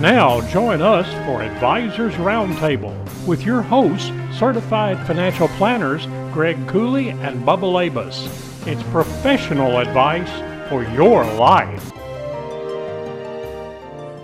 [0.00, 2.94] Now, join us for Advisors Roundtable
[3.26, 8.28] with your hosts, certified financial planners Greg Cooley and Bubba Labus.
[8.64, 10.30] It's professional advice
[10.68, 11.90] for your life.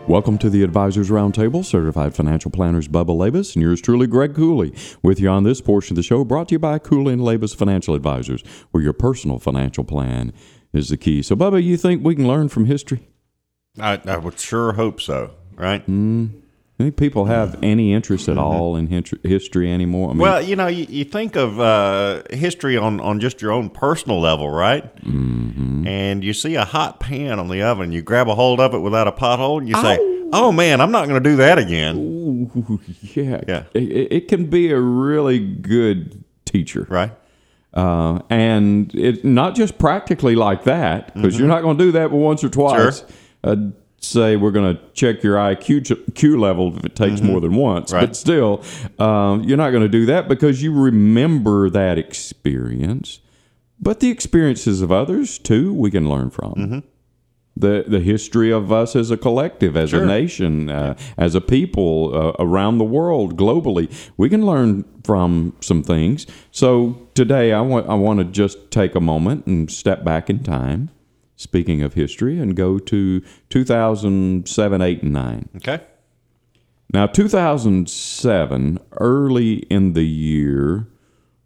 [0.07, 4.73] Welcome to the Advisors Roundtable, certified financial planners Bubba Labus and yours truly, Greg Cooley,
[5.03, 7.53] with you on this portion of the show, brought to you by Cooley and Labus
[7.53, 10.33] Financial Advisors, where your personal financial plan
[10.73, 11.21] is the key.
[11.21, 13.09] So, Bubba, you think we can learn from history?
[13.81, 15.33] I, I would sure hope so.
[15.57, 15.87] Right?
[15.87, 16.43] Mm.
[16.77, 18.89] Think people have any interest at all in
[19.23, 20.11] history anymore?
[20.11, 23.53] I mean, well, you know, you, you think of uh, history on, on just your
[23.53, 24.85] own personal level, right?
[24.97, 25.87] Mm-hmm.
[25.87, 28.81] And you see a hot pan on the oven, you grab a hold of it
[28.81, 29.99] without a pothole, and you say,
[30.33, 32.81] "Oh man, I'm not going to do that again." Ooh,
[33.15, 33.63] yeah, Yeah.
[33.73, 37.13] It, it can be a really good teacher, Right?
[37.73, 42.11] Uh, and it not just practically like that because you're not going to do that
[42.11, 43.01] once or twice.
[43.01, 43.49] Mm-hmm.
[43.49, 43.53] Sure.
[43.53, 43.71] Uh,
[44.09, 47.91] say we're going to check your IQ Q level if it takes more than once,
[47.91, 47.97] Mm-hmm.
[47.97, 48.07] Right.
[48.09, 48.63] but still,
[48.99, 53.21] um, you're not going to do that because you remember that experience.
[53.81, 56.55] But the experiences of others too, we can learn from.
[56.55, 56.79] Mm-hmm.
[57.57, 62.11] The the history of us as a collective, as a nation, uh, as a people
[62.13, 66.27] uh, around the world, globally, we can learn from some things.
[66.51, 70.41] So today, I want I want to just take a moment and step back in
[70.43, 70.91] time.
[71.37, 75.49] Speaking of history, and go to 2007, 8, and 9.
[75.57, 75.81] Okay.
[76.93, 80.87] Now, 2007, early in the year,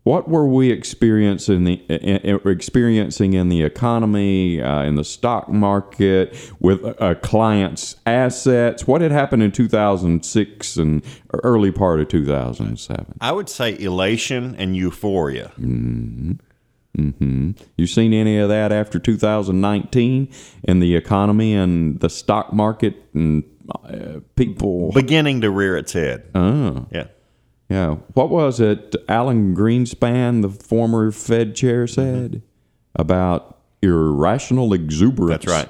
[0.08, 5.50] what were we experiencing the uh, uh, experiencing in the economy, uh, in the stock
[5.50, 8.86] market, with uh, clients' assets?
[8.86, 11.04] What had happened in 2006 and
[11.44, 13.18] early part of 2007?
[13.20, 15.52] I would say elation and euphoria.
[16.96, 20.28] You seen any of that after 2019
[20.64, 23.44] in the economy and the stock market and
[23.84, 24.90] uh, people?
[24.92, 26.24] Beginning to rear its head.
[26.34, 26.86] Oh.
[26.90, 27.06] Yeah.
[27.68, 27.94] Yeah.
[28.14, 32.42] What was it Alan Greenspan, the former Fed chair, said
[32.96, 35.44] about irrational exuberance?
[35.44, 35.68] That's right.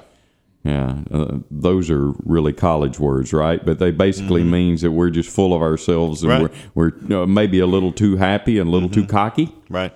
[0.63, 1.03] Yeah.
[1.11, 3.63] Uh, those are really college words, right?
[3.63, 6.51] But they basically means that we're just full of ourselves and Right.
[6.73, 9.53] we're, we're uh, maybe a little too happy and a little too cocky.
[9.69, 9.93] Right.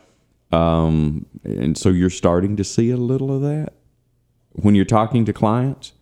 [0.53, 3.73] Um, and so you're starting to see a little of that
[4.51, 5.93] when you're talking to clients?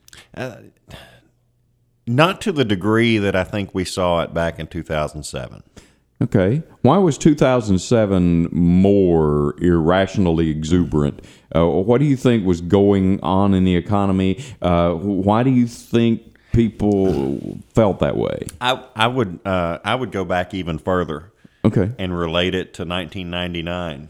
[2.07, 5.63] Not to the degree that I think we saw it back in 2007.
[6.21, 6.61] Okay.
[6.81, 11.23] Why was 2007 more irrationally exuberant?
[11.55, 14.43] Uh, what do you think was going on in the economy?
[14.61, 18.45] Uh, why do you think people felt that way?
[18.59, 21.31] I, I would uh, I would go back even further
[21.65, 21.91] Okay.
[21.97, 24.09] and relate it to 1999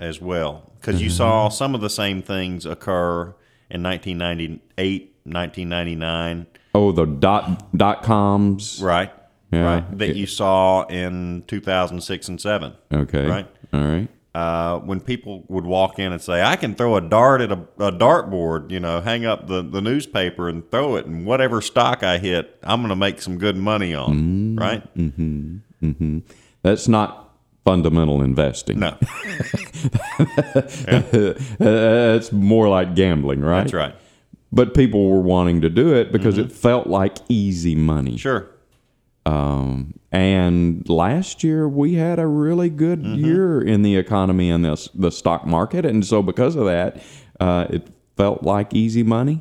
[0.00, 1.16] as well because you mm-hmm.
[1.16, 3.34] saw some of the same things occur
[3.70, 6.46] in 1998 1999
[6.76, 8.80] Oh, the dot dot coms.
[8.82, 9.12] right
[9.52, 9.64] Yeah.
[9.64, 13.26] right that you saw in 2006 and 7 Okay.
[13.26, 13.46] Right.
[13.72, 14.08] All right.
[14.34, 17.60] uh, when people would walk in and say i can throw a dart at a,
[17.78, 22.02] a dartboard you know hang up the, the newspaper and throw it and whatever stock
[22.02, 24.58] i hit i'm going to make some good money on mm-hmm.
[24.58, 26.18] right mm-hmm.
[26.62, 27.23] That's not
[27.64, 28.78] fundamental investing.
[28.78, 28.96] no.
[31.58, 33.62] That's more like gambling, right?
[33.62, 33.94] that's right.
[34.52, 38.16] But people were wanting to do it because it felt like easy money.
[38.16, 38.48] sure.
[39.26, 44.88] Um, and last year we had a really good year in the economy and the,
[44.94, 47.02] the stock market, and so because of that,
[47.40, 49.40] uh, it felt like easy money,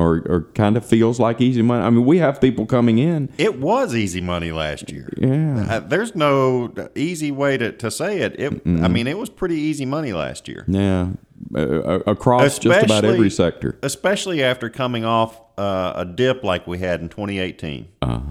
[0.00, 1.84] or or kind of feels like easy money.
[1.84, 3.28] I mean, we have people coming in.
[3.38, 5.08] It was easy money last year.
[5.16, 5.66] Yeah.
[5.68, 8.38] Uh, there's no easy way to, to say it.
[8.40, 11.10] it I mean, it was pretty easy money last year, Yeah,
[11.54, 13.78] uh, across just about every sector.
[13.82, 17.88] especially after coming off uh, a dip like we had in 2018.
[18.02, 18.26] Uh-huh.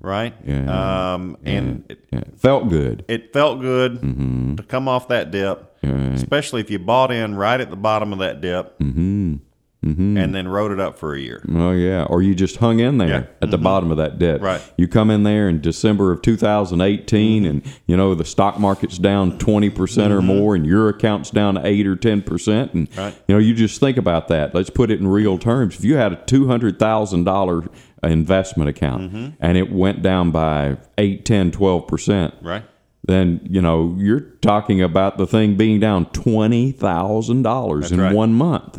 [0.00, 0.34] Right?
[0.44, 1.12] Yeah.
[1.14, 3.04] Um, and it, Yeah, felt good.
[3.06, 4.56] it felt good Mm-hmm.
[4.56, 8.18] to come off that dip, especially if you bought in right at the bottom of
[8.18, 9.36] that dip Mm-hmm.
[9.84, 10.16] Mm-hmm.
[10.16, 11.44] and then wrote it up for a year.
[11.52, 13.16] Oh yeah, or you just hung in there Yeah.
[13.42, 13.64] at the mm-hmm.
[13.64, 14.40] bottom of that debt.
[14.40, 14.62] Right.
[14.76, 19.38] You come in there in December of 2018, and you know the stock market's down
[19.38, 20.26] 20 percent or mm-hmm.
[20.26, 23.12] more, and your account's down eight or 10 percent, and Right.
[23.26, 24.54] you know you just think about that.
[24.54, 25.76] Let's put it in real terms.
[25.76, 27.64] If you had a two hundred thousand dollar
[28.04, 32.64] investment account and it went down by 8, 10, 12 percent, Right?
[33.04, 38.14] then you know you're talking about the thing being down twenty thousand dollars in right.
[38.14, 38.76] one month.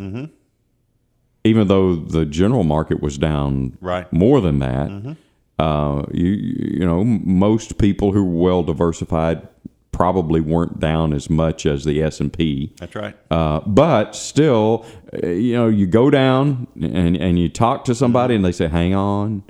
[1.44, 1.50] Mm-hmm.
[1.50, 4.10] Even though the general market was down Right.
[4.12, 5.16] more than that,
[5.58, 9.46] uh, you you know most people who were well diversified
[9.92, 12.72] probably weren't down as much as the S and P.
[12.78, 13.16] That's right.
[13.30, 14.84] Uh, but still,
[15.22, 18.92] you know, you go down and, and you talk to somebody and they say, hang
[18.92, 19.44] on,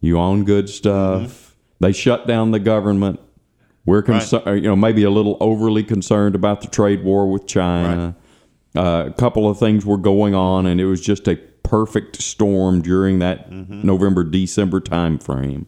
[0.00, 1.54] you own good stuff.
[1.78, 3.20] They shut down the government.
[3.86, 8.16] We're concerned, you know, maybe a little overly concerned about the trade war with China.
[8.76, 12.82] Uh, a couple of things were going on, and it was just a perfect storm
[12.82, 15.66] during that November, December time frame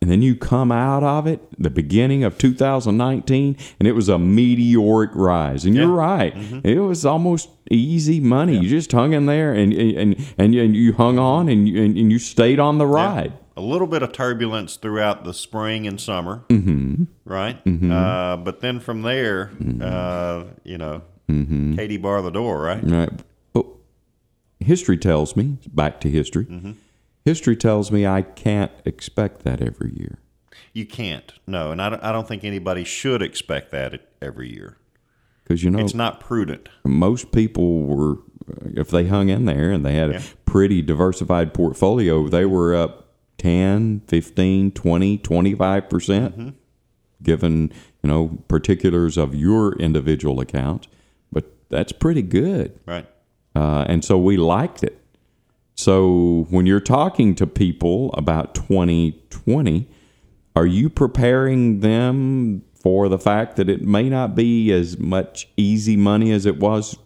[0.00, 4.18] and then you come out of it the beginning of 2019 and it was a
[4.18, 5.64] meteoric rise.
[5.64, 6.34] And you're right.
[6.64, 8.56] It was almost easy money.
[8.58, 11.96] You just hung in there and and and, and you hung on and you, and,
[11.96, 13.32] and you stayed on the ride.
[13.56, 17.04] A little bit of turbulence throughout the spring and summer, mm-hmm.
[17.24, 17.60] right?
[17.66, 19.50] Uh, but then from there,
[19.82, 21.76] uh, you know, Mm-hmm.
[21.76, 22.82] Katie bar the door, right?
[22.82, 23.10] right.
[23.52, 23.66] But
[24.60, 26.46] history tells me back to history.
[26.46, 26.72] Mm-hmm.
[27.24, 30.18] History tells me i can't expect that every year.
[30.72, 34.78] You can't, no, and I don't, I don't think anybody should expect that every year.
[35.44, 36.68] because you know It's not prudent.
[36.84, 38.12] most people were
[38.50, 42.74] uh, if they hung in there and they had a pretty diversified portfolio they were
[42.74, 43.08] up
[43.38, 46.48] 10 15 20 25 percent mm-hmm.
[47.22, 47.70] given
[48.02, 50.88] you know particulars of your individual account
[51.68, 52.78] that's pretty good.
[52.86, 53.06] Right.
[53.54, 55.00] uh, and so we liked it.
[55.74, 59.88] So when you're talking to people about 2020
[60.56, 65.96] are you preparing them for the fact that it may not be as much easy
[65.96, 66.96] money as it was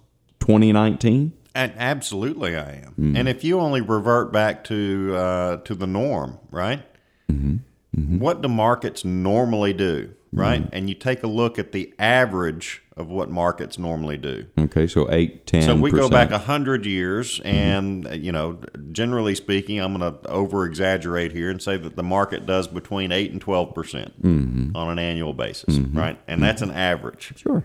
[0.41, 3.15] 2019 And absolutely, I am.
[3.17, 6.83] And if you only revert back to uh, to the norm, right?
[8.19, 10.63] What do markets normally do, right?
[10.63, 10.75] Mm-hmm.
[10.75, 14.47] And you take a look at the average of what markets normally do.
[14.59, 17.49] okay so 8 10 So we go back a hundred years, mm-hmm.
[17.49, 18.59] and uh, you know,
[18.93, 23.13] generally speaking, I'm going to over exaggerate here and say that the market does between
[23.13, 24.77] eight and twelve percent mm-hmm.
[24.77, 26.19] on an annual basis, right?
[26.27, 27.33] And that's an average.
[27.37, 27.65] sure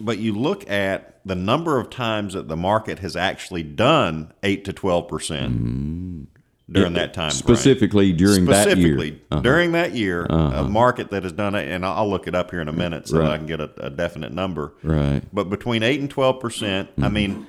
[0.00, 4.64] But you look at the number of times that the market has actually done eight
[4.66, 6.28] to twelve percent
[6.70, 7.30] during that time.
[7.30, 7.38] frame.
[7.56, 8.98] specifically during that year
[9.30, 9.40] Uh-huh.
[9.40, 12.60] during that year, a market that has done it, and I'll look it up here
[12.60, 14.74] in a minute so that I can get a, a definite number.
[14.82, 17.46] right But between eight and twelve percent, I mean,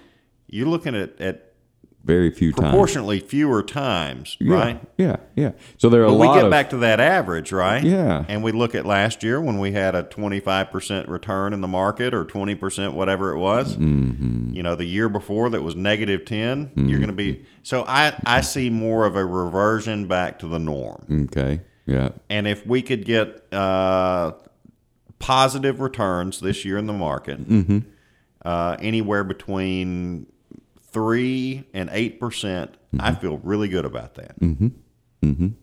[0.47, 1.46] you're looking at, at
[2.07, 4.81] very few times proportionally fewer times, yeah, right?
[4.97, 7.83] yeah yeah so there are a But we get of back to that average, right?
[7.83, 8.23] Yeah.
[8.27, 12.13] And we look at last year when we had a 25% return in the market
[12.13, 13.75] or 20%, whatever it was.
[13.75, 14.53] Mm-hmm.
[14.53, 17.45] You know, the year before that was negative 10, you're going to be.
[17.61, 21.27] So I, I see more of a reversion back to the norm.
[21.29, 24.33] okay yeah And if we could get uh,
[25.19, 27.39] positive returns this year in the market,
[28.45, 30.27] uh, anywhere between
[30.97, 34.35] three and eight percent, I feel really good about that.
[34.41, 35.55] and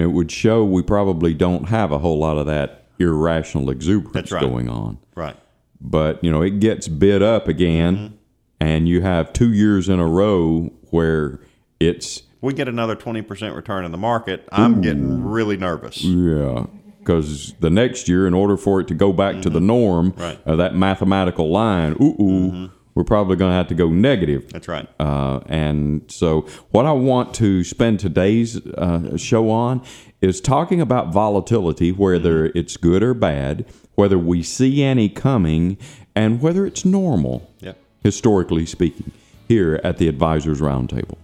[0.00, 4.40] it would show we probably don't have a whole lot of that irrational exuberance right.
[4.40, 5.36] going on Right.
[5.80, 8.14] but you know it gets bid up again Mm-hmm.
[8.60, 11.40] and you have two years in a row where
[11.80, 16.02] it's we get another 20% return in the market, I'm getting really nervous.
[16.04, 16.66] yeah
[17.00, 20.20] because the next year in order for it to go back to the norm Mm-hmm.
[20.22, 20.38] Right.
[20.46, 24.68] uh, that mathematical line ooh ooh we're probably going to have to go negative That's
[24.68, 24.88] right.
[25.00, 29.82] Uh, and so, what I want to spend today's uh, show on
[30.20, 35.76] is talking about volatility, whether it's good or bad, whether we see any coming,
[36.14, 37.76] and whether it's normal, Yep.
[38.02, 39.10] historically speaking,
[39.48, 41.16] here at the Advisors Roundtable.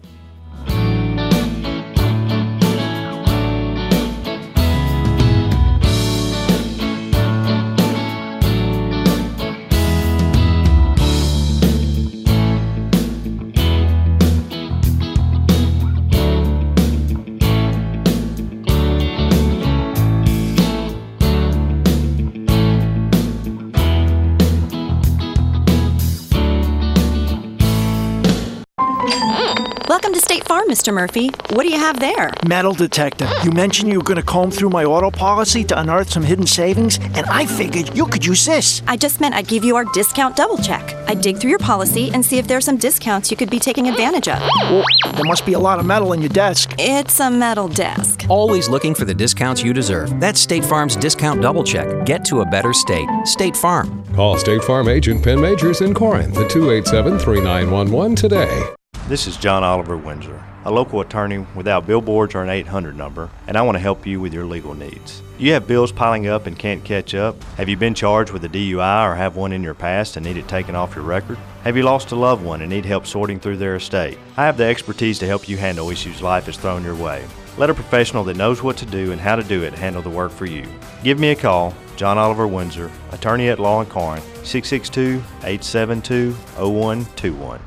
[30.90, 30.94] Mr.
[30.94, 31.28] Murphy.
[31.54, 32.30] What do you have there?
[32.47, 33.28] Metal detector.
[33.44, 36.47] You mentioned you were going to comb through my auto policy to unearth some hidden
[36.47, 38.82] savings, and I figured you could use this.
[38.87, 40.94] I just meant I'd give you our discount double check.
[41.06, 43.88] I'd dig through your policy and see if there's some discounts you could be taking
[43.88, 44.40] advantage of.
[44.40, 46.75] Well, there must be a lot of metal in your desk.
[46.78, 48.26] It's a metal desk.
[48.28, 50.18] Always looking for the discounts you deserve.
[50.20, 52.04] That's State Farm's discount double check.
[52.04, 53.09] Get to a better state.
[53.25, 54.04] State Farm.
[54.14, 58.75] Call State Farm agent Penn Majors in Corinth at 287 3911 today.
[59.11, 63.57] This is John Oliver Windsor, a local attorney without billboards or an 800 number, and
[63.57, 65.23] I want to help you with your legal needs.
[65.38, 67.43] You have bills piling up and can't catch up?
[67.55, 70.37] Have you been charged with a DUI or have one in your past and need
[70.37, 71.38] it taken off your record?
[71.64, 74.19] Have you lost a loved one and need help sorting through their estate?
[74.37, 77.25] I have the expertise to help you handle issues life has thrown your way.
[77.57, 80.11] Let a professional that knows what to do and how to do it handle the
[80.11, 80.67] work for you.
[81.02, 87.61] Give me a call, John Oliver Windsor, attorney at law in Corinth, 662 872 0121.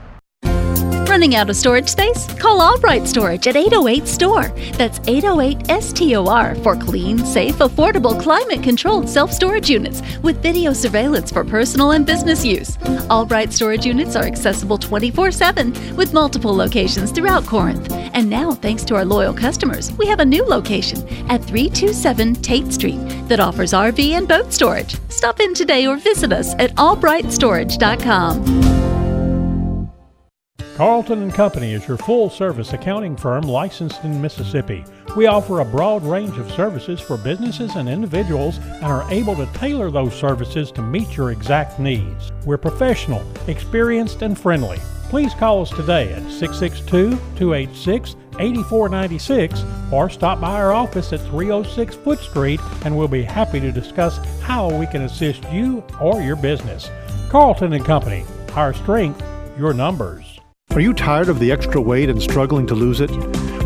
[1.24, 2.28] Running out of storage space?
[2.34, 4.52] Call Albright Storage at 808 STORE.
[4.74, 11.32] That's 808 STOR for clean, safe, affordable, climate controlled self storage units with video surveillance
[11.32, 12.78] for personal and business use.
[13.10, 17.90] Albright Storage units are accessible 24 7 with multiple locations throughout Corinth.
[17.94, 22.74] And now, thanks to our loyal customers, we have a new location at 327 Tate
[22.74, 23.00] Street
[23.30, 24.98] that offers RV and boat storage.
[25.08, 28.93] Stop in today or visit us at albrightstorage.com.
[30.76, 34.84] Carlton and Company is your full service accounting firm licensed in Mississippi.
[35.16, 39.46] We offer a broad range of services for businesses and individuals and are able to
[39.54, 42.32] tailor those services to meet your exact needs.
[42.44, 44.80] We're professional, experienced, and friendly.
[45.10, 51.98] Please call us today at 662 286 8496 or stop by our office at 306
[51.98, 56.36] Foote Street and we'll be happy to discuss how we can assist you or your
[56.36, 56.90] business.
[57.30, 58.26] Carlton and Company,
[58.56, 59.24] our strength,
[59.56, 60.23] your numbers.
[60.74, 63.12] Are you tired of the extra weight and struggling to lose it?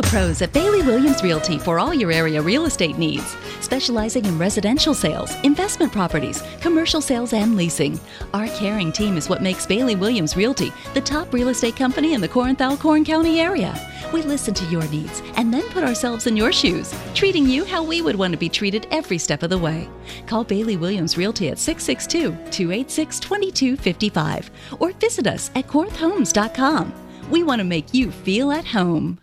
[0.00, 4.38] The pros at Bailey Williams Realty for all your area real estate needs, specializing in
[4.38, 8.00] residential sales, investment properties, commercial sales, and leasing.
[8.32, 12.22] Our caring team is what makes Bailey Williams Realty the top real estate company in
[12.22, 13.74] the Corinth Alcorn County area.
[14.10, 17.82] We listen to your needs and then put ourselves in your shoes, treating you how
[17.82, 19.86] we would want to be treated every step of the way.
[20.26, 26.90] Call Bailey Williams Realty at 662 286 2255 or visit us at corinthhomes.com.
[27.30, 29.20] We want to make you feel at home.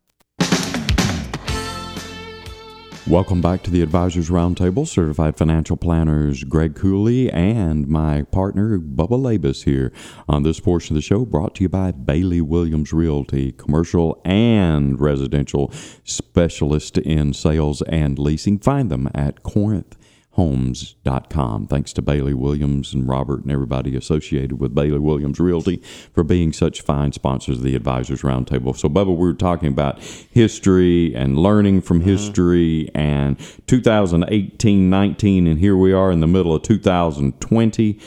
[3.10, 4.86] Welcome back to the Advisors Roundtable.
[4.86, 9.94] Certified financial planners Greg Cooley and my partner Bubba Labus here
[10.28, 15.00] on this portion of the show, brought to you by Bailey Williams Realty, commercial and
[15.00, 15.72] residential
[16.04, 18.60] specialist in sales and leasing.
[18.60, 19.97] Find them at Corinth
[20.38, 21.66] homes.com.
[21.66, 25.78] Thanks to Bailey Williams and Robert and everybody associated with Bailey Williams Realty
[26.14, 28.78] for being such fine sponsors of the Advisors Roundtable.
[28.78, 32.10] So, Bubba, we were talking about history and learning from mm-hmm.
[32.10, 38.00] history and 2018 19, and here we are in the middle of 2020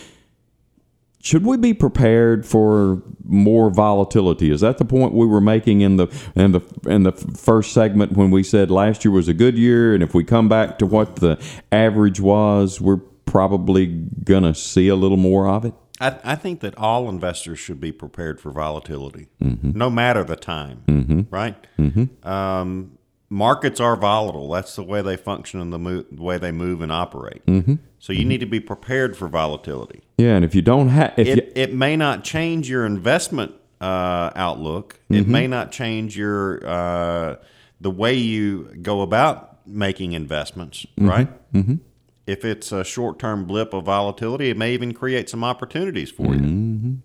[1.22, 4.50] should we be prepared for more volatility?
[4.50, 8.12] Is that the point we were making in the in the in the first segment
[8.12, 10.86] when we said last year was a good year, and if we come back to
[10.86, 11.38] what the
[11.70, 12.96] average was, we're
[13.26, 13.86] probably
[14.24, 15.74] gonna see a little more of it.
[16.00, 20.82] I, I think that all investors should be prepared for volatility, no matter the time,
[20.86, 21.20] Mm-hmm.
[21.30, 21.54] right?
[22.24, 22.92] Um,
[23.30, 24.50] markets are volatile.
[24.50, 27.46] That's the way they function and the, mo- the way they move and operate.
[27.46, 27.76] Mm-hmm.
[27.98, 30.02] So you need to be prepared for volatility.
[30.18, 34.30] Yeah, and if you don't have, It, you, it may not change your investment uh,
[34.34, 35.00] outlook.
[35.08, 35.32] It Mm-hmm.
[35.32, 37.36] may not change your uh,
[37.80, 41.28] the way you go about making investments, right?
[41.54, 41.76] Mm-hmm.
[42.26, 46.34] If it's a short term blip of volatility, it may even create some opportunities for
[46.34, 47.00] you.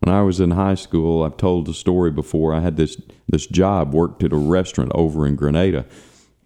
[0.00, 2.54] When I was in high school, I've told the story before.
[2.54, 5.86] I had this this job, worked at a restaurant over in Grenada,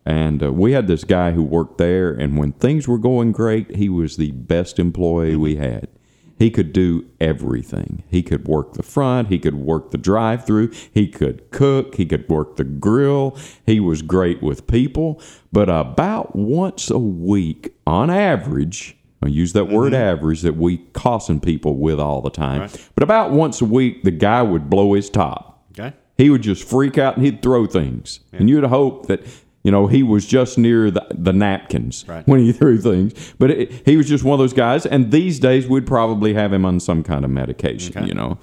[0.06, 2.12] and uh, we had this guy who worked there.
[2.12, 5.88] And when things were going great, he was the best employee we had.
[6.38, 8.04] He could do everything.
[8.08, 9.26] He could work the front.
[9.26, 10.70] He could work the drive-through.
[10.92, 11.96] He could cook.
[11.96, 13.36] He could work the grill.
[13.66, 15.20] He was great with people.
[15.50, 21.40] But about once a week, on average, I use that word average that we caution
[21.40, 22.70] people with all the time.
[22.94, 25.64] But about once a week, the guy would blow his top.
[25.78, 25.94] Okay.
[26.16, 28.20] He would just freak out and he'd throw things.
[28.32, 29.24] And you'd hope that,
[29.64, 32.26] you know, he was just near the, the napkins Right.
[32.28, 33.34] when he threw things.
[33.38, 34.86] But it, he was just one of those guys.
[34.86, 38.38] And these days, we'd probably have him on some kind of medication, you know.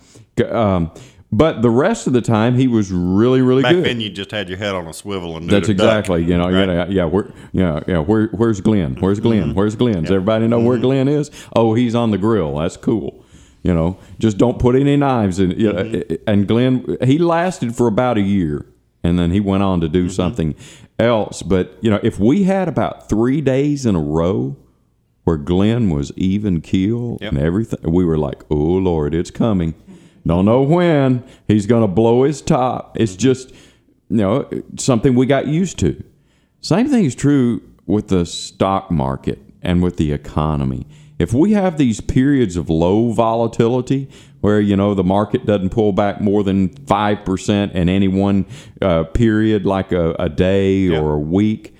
[0.49, 0.91] Um,
[1.35, 3.83] but the rest of the time, he was really, really Back good.
[3.83, 6.37] then, you just had your head on a swivel and That's to duck, exactly, you
[6.37, 6.67] know, right?
[6.67, 7.99] yeah, yeah, where, yeah, yeah.
[7.99, 8.95] Where, where's Glenn?
[8.95, 9.27] Where's mm-hmm.
[9.27, 9.53] Glenn?
[9.53, 10.03] Where's Glenn?
[10.03, 10.85] Does everybody know where mm-hmm.
[10.85, 11.31] Glenn is?
[11.53, 12.55] Oh, he's on the grill.
[12.57, 13.25] That's cool.
[13.63, 15.51] You know, just don't put any knives in.
[15.51, 16.15] You know, mm-hmm.
[16.25, 18.65] And Glenn, he lasted for about a year,
[19.03, 20.55] and then he went on to do something
[20.97, 21.41] else.
[21.41, 24.55] But you know, if we had about three days in a row
[25.25, 27.31] where Glenn was even keel Yep.
[27.33, 29.73] and everything, we were like, "Oh Lord, it's coming."
[30.25, 32.97] Don't know when he's going to blow his top.
[32.99, 33.51] It's just
[34.09, 36.03] you know something we got used to.
[36.61, 40.87] Same thing is true with the stock market and with the economy.
[41.17, 44.09] If we have these periods of low volatility
[44.41, 48.45] where you know the market doesn't pull back more than 5% in any one
[48.81, 51.75] uh, period like a, a day or a week,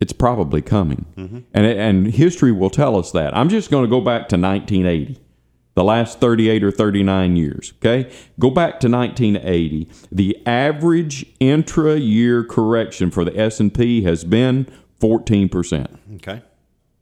[0.00, 1.06] it's probably coming.
[1.54, 3.34] And, and history will tell us that.
[3.36, 5.18] I'm just going to go back to 1980
[5.74, 13.10] the last 38 or 39 years okay go back to 1980 the average intra-year correction
[13.10, 14.66] for the s&p has been
[15.00, 16.42] 14% Okay.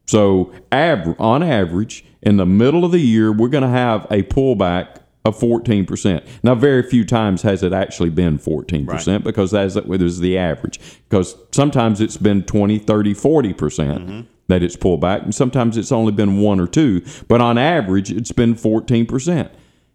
[0.07, 4.23] so aver- on average in the middle of the year we're going to have a
[4.23, 9.23] pullback of 14% now very few times has it actually been 14% Right.
[9.25, 14.21] because that's that is the average because sometimes it's been 20 30 40% Mm-hmm.
[14.49, 18.11] That it's pulled back and sometimes it's only been one or two but on average
[18.11, 19.51] it's been 14%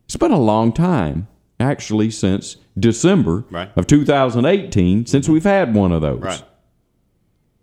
[0.05, 1.27] it's been a long time
[1.59, 3.69] actually since december Right.
[3.75, 5.33] of 2018 since mm-hmm.
[5.33, 6.43] we've had one of those Right.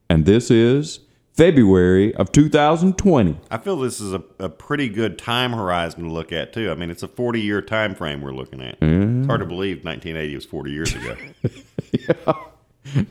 [0.08, 1.00] and this is
[1.32, 6.32] february of 2020 I feel this is a, a pretty good time horizon to look
[6.32, 6.70] at too.
[6.70, 8.78] I mean, it's a 40 year time frame we're looking at.
[8.80, 9.48] It's hard to mm-hmm.
[9.48, 11.16] believe 1980 was 40 years ago.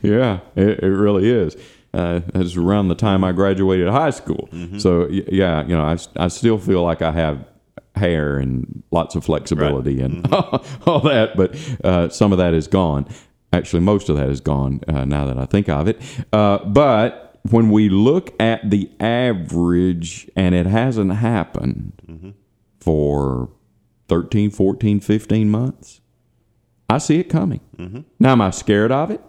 [0.02, 1.56] Yeah, it, it really is.
[1.94, 4.48] Uh, it's around the time I graduated high school.
[4.78, 7.46] So yeah, you know, I, I still feel like I have
[7.94, 10.26] hair and lots of flexibility and
[10.86, 13.06] all that, but uh, some of that is gone.
[13.52, 16.00] Actually, most of that is gone uh, now that I think of it.
[16.32, 22.34] Uh, but when we look at the average, and it hasn't happened
[22.80, 23.50] for
[24.08, 26.00] 13, 14, 15 months,
[26.88, 27.60] I see it coming.
[28.18, 29.20] Now, am I scared of it?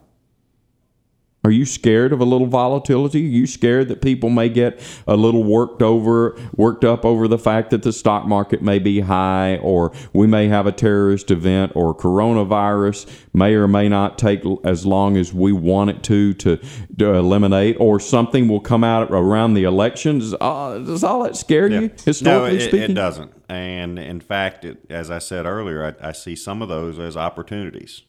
[1.45, 3.23] Are you scared of a little volatility?
[3.23, 7.37] Are you scared that people may get a little worked over, worked up over the
[7.37, 11.71] fact that the stock market may be high, or we may have a terrorist event,
[11.75, 16.57] or coronavirus may or may not take as long as we want it to to,
[16.97, 20.33] to eliminate, or something will come out around the elections?
[20.41, 22.89] Uh, does all that scare you, no, historically it, speaking?
[22.89, 23.31] it doesn't.
[23.47, 27.15] And in fact, it, as I said earlier, I, I see some of those as
[27.15, 28.01] opportunities.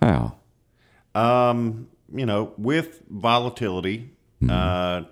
[0.00, 0.36] How?
[1.14, 4.10] Um, you know, with volatility,
[4.48, 5.02] uh,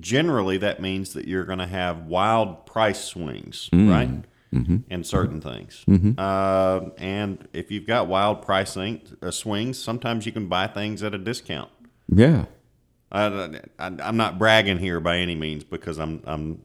[0.00, 4.24] generally that means that you're going to have wild price swings, right?
[4.88, 5.84] In certain things.
[6.18, 11.02] Uh, and if you've got wild price swing- uh, swings, sometimes you can buy things
[11.02, 11.70] at a discount.
[12.08, 12.46] Yeah.
[13.12, 13.26] I,
[13.78, 16.62] I, I'm not bragging here by any means because I'm, I'm,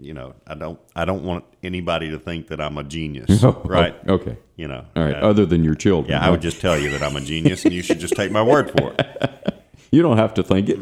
[0.00, 3.94] you know, I don't, I don't want anybody to think that I'm a genius, right?
[4.08, 4.36] Okay.
[4.56, 5.14] You know, All right.
[5.14, 6.10] Other than your children.
[6.12, 8.30] yeah, I would just tell you that I'm a genius, and you should just take
[8.32, 9.56] my word for it.
[9.92, 10.78] You don't have to think it.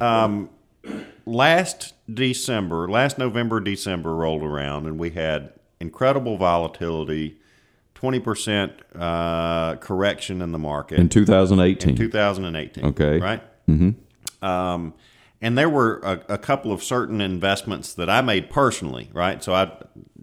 [1.26, 7.38] last December, last November, December rolled around, and we had incredible volatility,
[7.94, 11.90] twenty percent uh, correction in the market In 2018.
[11.90, 12.84] in 2018.
[12.86, 13.18] Okay.
[13.18, 13.42] right.
[13.68, 14.44] Mm-hmm.
[14.44, 14.94] Um,
[15.42, 19.42] and there were a, a couple of certain investments that I made personally, right?
[19.44, 19.72] So I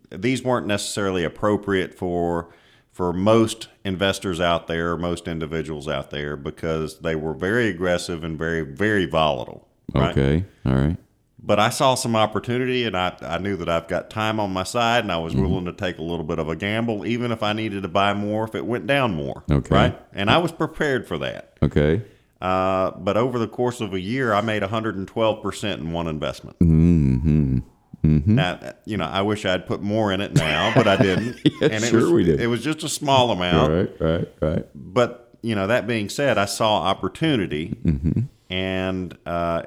[0.10, 2.50] these weren't necessarily appropriate for
[2.92, 8.38] for most investors out there, most individuals out there, because they were very aggressive and
[8.38, 9.68] very very volatile.
[9.94, 10.12] Right?
[10.18, 10.46] Okay.
[10.66, 10.98] All right.
[11.42, 14.64] but I saw some opportunity and I, I knew that I've got time on my
[14.64, 15.44] side and I was Mm-hmm.
[15.44, 18.14] willing to take a little bit of a gamble, even if I needed to buy
[18.14, 19.44] more if it went down more.
[19.50, 19.74] Okay.
[19.76, 20.00] Right.
[20.14, 21.54] And I was prepared for that.
[21.64, 22.04] Okay.
[22.42, 26.58] Uh, but over the course of a year, I made 112% in one investment.
[26.60, 27.60] Mm-hmm.
[28.04, 28.36] Mm-hmm.
[28.36, 31.38] Now, you know, I wish I'd put more in it now, but I didn't.
[31.60, 32.40] Yeah, and it sure was, we did.
[32.40, 33.74] It was just a small amount.
[33.74, 34.00] Right.
[34.00, 34.28] Right.
[34.42, 34.66] Right.
[34.74, 38.22] But you know, that being said, I saw opportunity, Mm-hmm.
[38.50, 39.64] and uh,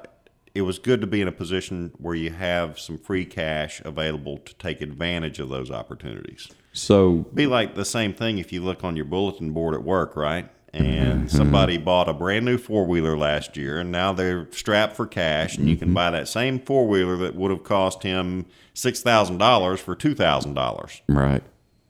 [0.54, 4.38] it was good to be in a position where you have some free cash available
[4.38, 6.48] to take advantage of those opportunities.
[6.72, 10.16] So Be like the same thing if you look on your bulletin board at work,
[10.16, 10.48] right?
[10.74, 10.84] Mm-hmm.
[10.84, 15.06] And somebody bought a brand new four wheeler last year, and now they're strapped for
[15.06, 15.84] cash, and you Mm-hmm.
[15.84, 19.94] can buy that same four wheeler that would have cost him six thousand dollars for
[19.94, 21.02] two thousand dollars.
[21.08, 21.42] right.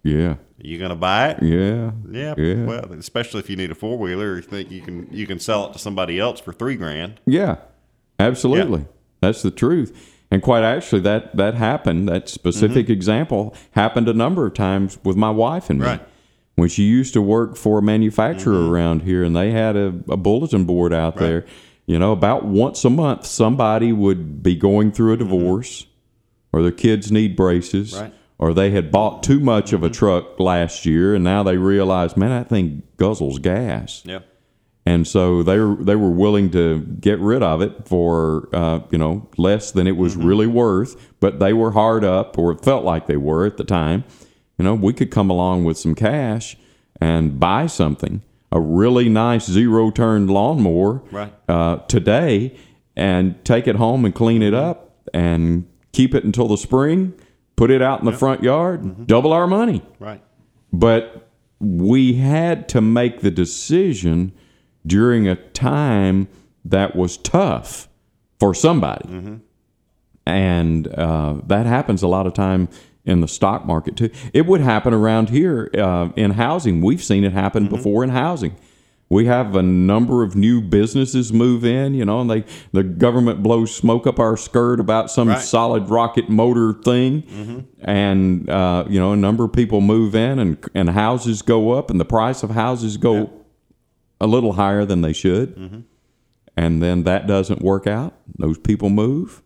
[0.05, 0.35] Yeah.
[0.59, 1.43] You gonna buy it?
[1.45, 1.93] Yeah.
[2.11, 2.65] Yeah, Yeah.
[2.65, 5.69] well, especially if you need a four wheeler, you think you can you can sell
[5.69, 7.21] it to somebody else for three grand.
[7.25, 7.59] Yeah,
[8.19, 8.87] absolutely.
[9.21, 10.09] That's the truth.
[10.31, 12.09] And quite actually, that that happened.
[12.09, 15.87] That specific example happened a number of times with my wife and me.
[15.87, 16.01] Right.
[16.63, 18.73] When she used to work for a manufacturer mm-hmm.
[18.73, 21.45] around here, and they had a, a bulletin board out there.
[21.87, 25.29] You know, about once a month, somebody would be going through a mm-hmm.
[25.29, 25.87] divorce,
[26.53, 28.15] or their kids need braces, Right.
[28.39, 29.95] or they had bought too much of a mm-hmm.
[29.95, 34.03] truck last year, and now they realize, man, that thing guzzles gas.
[34.05, 34.21] Yeah.
[34.87, 38.99] And so they were, they were willing to get rid of it for uh, you
[38.99, 42.85] know less than it was really worth, but they were hard up, or it felt
[42.85, 44.05] like they were at the time.
[44.63, 46.57] You know, we could come along with some cash
[47.01, 48.23] and buy something,
[48.53, 51.33] a really nice zero turn lawnmower Right.
[51.49, 52.55] uh, today,
[52.95, 57.13] and take it home and clean it up and keep it until the spring,
[57.57, 59.83] put it out in the front yard, double our money.
[59.99, 60.23] Right.
[60.73, 64.31] But we had to make the decision
[64.87, 66.29] during a time
[66.65, 67.89] that was tough
[68.39, 69.41] for somebody.
[70.25, 72.69] And uh, that happens a lot of time
[73.05, 74.11] in the stock market too.
[74.33, 76.81] It would happen around here uh, in housing.
[76.81, 78.55] We've seen it happen before in housing.
[79.09, 83.43] We have a number of new businesses move in, you know, and they the government
[83.43, 85.39] blows smoke up our skirt about some Right.
[85.39, 90.57] solid rocket motor thing, and uh, you know, a number of people move in, and
[90.75, 93.31] and houses go up, and the price of houses go
[94.19, 95.85] a little higher than they should,
[96.57, 98.15] and then that doesn't work out.
[98.39, 99.43] Those people move.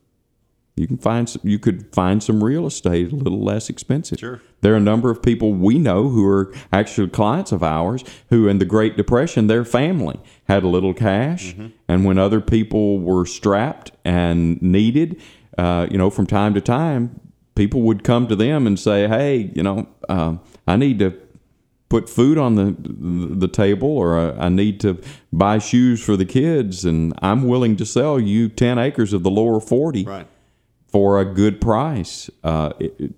[0.76, 4.18] You can find some, you could find some real estate a little less expensive.
[4.18, 4.42] Sure.
[4.60, 8.46] There are a number of people we know who are actually clients of ours who,
[8.46, 11.54] in the Great Depression, their family had a little cash,
[11.88, 15.20] and when other people were strapped and needed,
[15.56, 17.20] uh, you know, from time to time,
[17.54, 20.36] people would come to them and say, "Hey, you know, uh,
[20.66, 21.14] I need to."
[21.88, 22.74] put food on the
[23.36, 25.00] the table or I need to
[25.32, 29.30] buy shoes for the kids and I'm willing to sell you 10 acres of the
[29.30, 30.26] lower 40 Right.
[30.88, 32.31] For a good price.
[32.44, 33.12] Uh, it, it-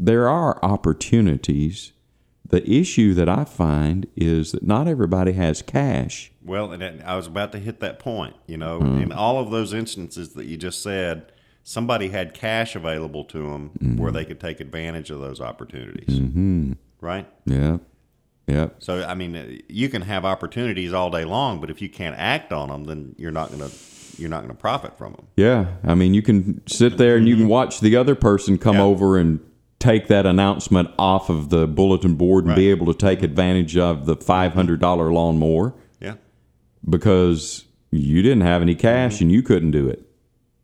[0.00, 1.92] there are opportunities.
[2.48, 6.30] The issue that I find is that not everybody has cash.
[6.44, 8.36] Well, and that- I was about to hit that point.
[8.46, 9.02] You know, Mm.
[9.02, 11.32] in all of those instances that you just said,
[11.64, 13.96] somebody had cash available to them Mm-hmm.
[13.98, 16.18] where they could take advantage of those opportunities.
[16.18, 16.72] Mm-hmm.
[17.00, 17.26] Right.
[17.44, 17.78] Yeah.
[18.46, 18.68] Yeah.
[18.78, 22.50] So, I mean, you can have opportunities all day long, but if you can't act
[22.52, 23.76] on them, then you're not going to
[24.18, 25.26] you're not going to profit from them.
[25.36, 28.76] Yeah, I mean, you can sit there and you can watch the other person come
[28.76, 28.82] Yeah.
[28.82, 29.40] over and
[29.78, 34.06] take that announcement off of the bulletin board and be able to take advantage of
[34.06, 36.14] the five hundred dollar lawnmower Yeah.
[36.88, 40.04] because you didn't have any cash and you couldn't do it,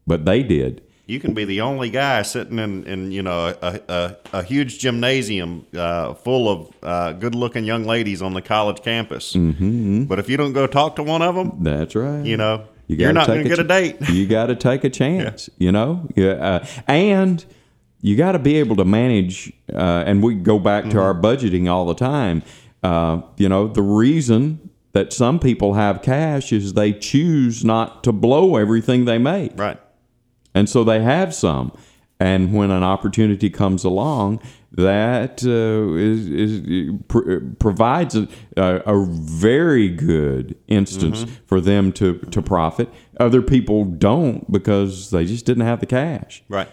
[0.06, 0.82] but they did.
[1.06, 4.78] You can be the only guy sitting in, in you know a, a, a huge
[4.78, 9.34] gymnasium uh, full of uh, good-looking young ladies on the college campus.
[9.34, 10.04] Mm-hmm.
[10.04, 12.24] But if you don't go talk to one of them, That's right.
[12.24, 13.96] you know You gotta not take going to get a date.
[14.10, 16.06] you got to take a chance, you know.
[16.16, 17.44] Yeah, uh, and
[18.02, 19.52] you got to be able to manage.
[19.72, 20.92] Uh, and we go back Mm-hmm.
[20.92, 22.42] to our budgeting all the time.
[22.82, 28.12] Uh, you know, the reason that some people have cash is they choose not to
[28.12, 29.80] blow everything they make, right.
[30.54, 31.72] and so they have some.
[32.20, 34.40] And when an opportunity comes along,
[34.76, 42.18] that uh, is, is pr- provides a, a, a very good instance for them to,
[42.18, 42.88] to profit.
[43.20, 46.42] Other people don't because they just didn't have the cash.
[46.48, 46.68] Right.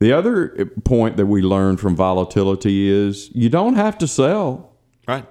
[0.00, 4.68] The other point that we learned from volatility is you don't have to sell
[5.08, 5.26] Right.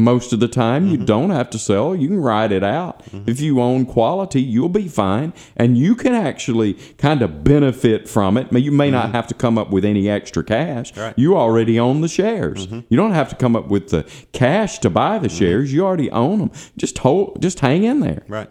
[0.00, 0.88] Most of the time.
[0.88, 1.04] You mm-hmm.
[1.04, 1.94] don't have to sell.
[1.94, 3.04] You can ride it out.
[3.06, 3.30] Mm-hmm.
[3.30, 5.32] If you own quality, you'll be fine.
[5.56, 8.52] And you can actually kind of benefit from it.
[8.52, 9.14] You may not mm-hmm.
[9.14, 10.96] have to come up with any extra cash.
[10.96, 11.14] Right.
[11.16, 12.66] You already own the shares.
[12.66, 15.72] You don't have to come up with the cash to buy the shares.
[15.72, 16.50] You already own them.
[16.76, 18.24] Just hold, just hang in there.
[18.28, 18.50] Right.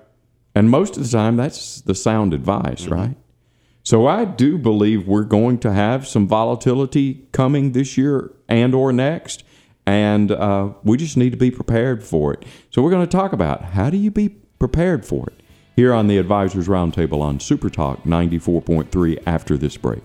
[0.56, 3.16] And most of the time, that's the sound advice, right?
[3.84, 8.92] So I do believe we're going to have some volatility coming this year and or
[8.92, 9.44] next,
[9.90, 12.46] and uh, we just need to be prepared for it.
[12.70, 15.42] So we're going to talk about how do you be prepared for it
[15.76, 20.04] here on the Advisors Roundtable on Super Talk 94.3 after this break.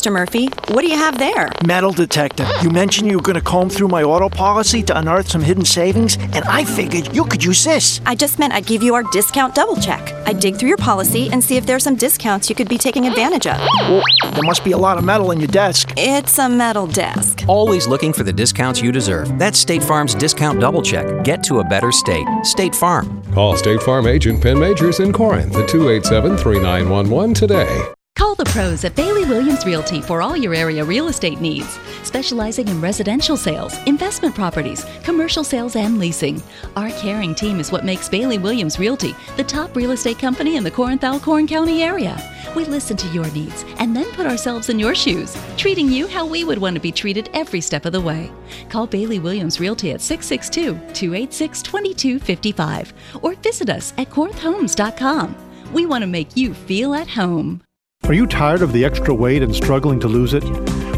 [0.00, 0.10] Mr.
[0.10, 0.46] Murphy.
[0.72, 1.50] What do you have there?
[1.66, 2.48] Metal detector.
[2.62, 5.64] You mentioned you were going to comb through my auto policy to unearth some hidden
[5.64, 8.00] savings, and I figured you could use this.
[8.06, 10.12] I just meant I'd give you our discount double check.
[10.26, 13.06] I'd dig through your policy and see if there's some discounts you could be taking
[13.06, 13.58] advantage of.
[13.58, 15.92] Well, there must be a lot of metal in your desk.
[15.98, 17.44] It's a metal desk.
[17.46, 19.38] Always looking for the discounts you deserve.
[19.38, 21.24] That's State Farm's discount double check.
[21.24, 22.26] Get to a better state.
[22.42, 23.22] State Farm.
[23.34, 27.92] Call State Farm agent Penn Majors in Corinth at 287 3911 today.
[28.40, 31.78] The pros at Bailey Williams Realty for all your area real estate needs.
[32.04, 36.42] specializing in residential sales, investment properties, commercial sales, and leasing.
[36.74, 40.64] Our caring team is what makes Bailey Williams Realty the top real estate company in
[40.64, 42.16] the Corinth Alcorn County area.
[42.56, 46.24] We listen to your needs and then put ourselves in your shoes, treating you how
[46.24, 48.32] we would want to be treated every step of the way.
[48.70, 55.36] Call Bailey Williams Realty at 662 286 2255 or visit us at corinthhomes.com.
[55.74, 57.62] We want to make you feel at home.
[58.10, 60.42] Are you tired of the extra weight and struggling to lose it?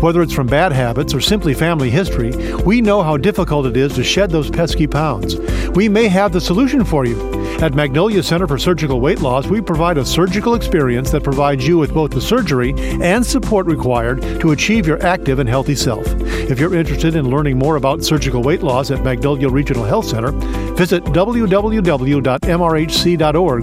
[0.01, 2.33] Whether it's from bad habits or simply family history,
[2.65, 5.37] we know how difficult it is to shed those pesky pounds.
[5.75, 7.21] We may have the solution for you.
[7.61, 11.77] At Magnolia Center for Surgical Weight Loss, we provide a surgical experience that provides you
[11.77, 12.73] with both the surgery
[13.03, 16.07] and support required to achieve your active and healthy self.
[16.09, 20.31] If you're interested in learning more about surgical weight loss at Magnolia Regional Health Center,
[20.77, 21.77] visit www.mrhc.org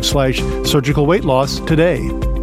[0.06, 2.39] slash surgical weight loss today.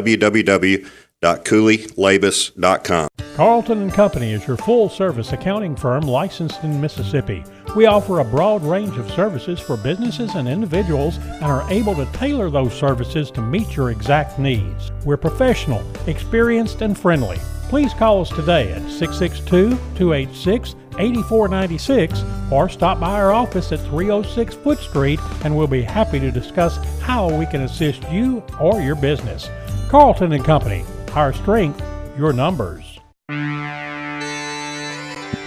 [1.27, 3.09] www.cooleylabus.com.
[3.37, 7.45] Carlton Company is your full service accounting firm licensed in Mississippi.
[7.75, 12.07] We offer a broad range of services for businesses and individuals and are able to
[12.13, 14.91] tailor those services to meet your exact needs.
[15.05, 17.37] We're professional, experienced, and friendly.
[17.69, 24.55] Please call us today at 662 286 8496 or stop by our office at 306
[24.55, 28.95] Foote Street and we'll be happy to discuss how we can assist you or your
[28.95, 29.51] business.
[29.91, 30.85] Carlton Company,
[31.17, 31.83] our strength,
[32.19, 33.01] your numbers.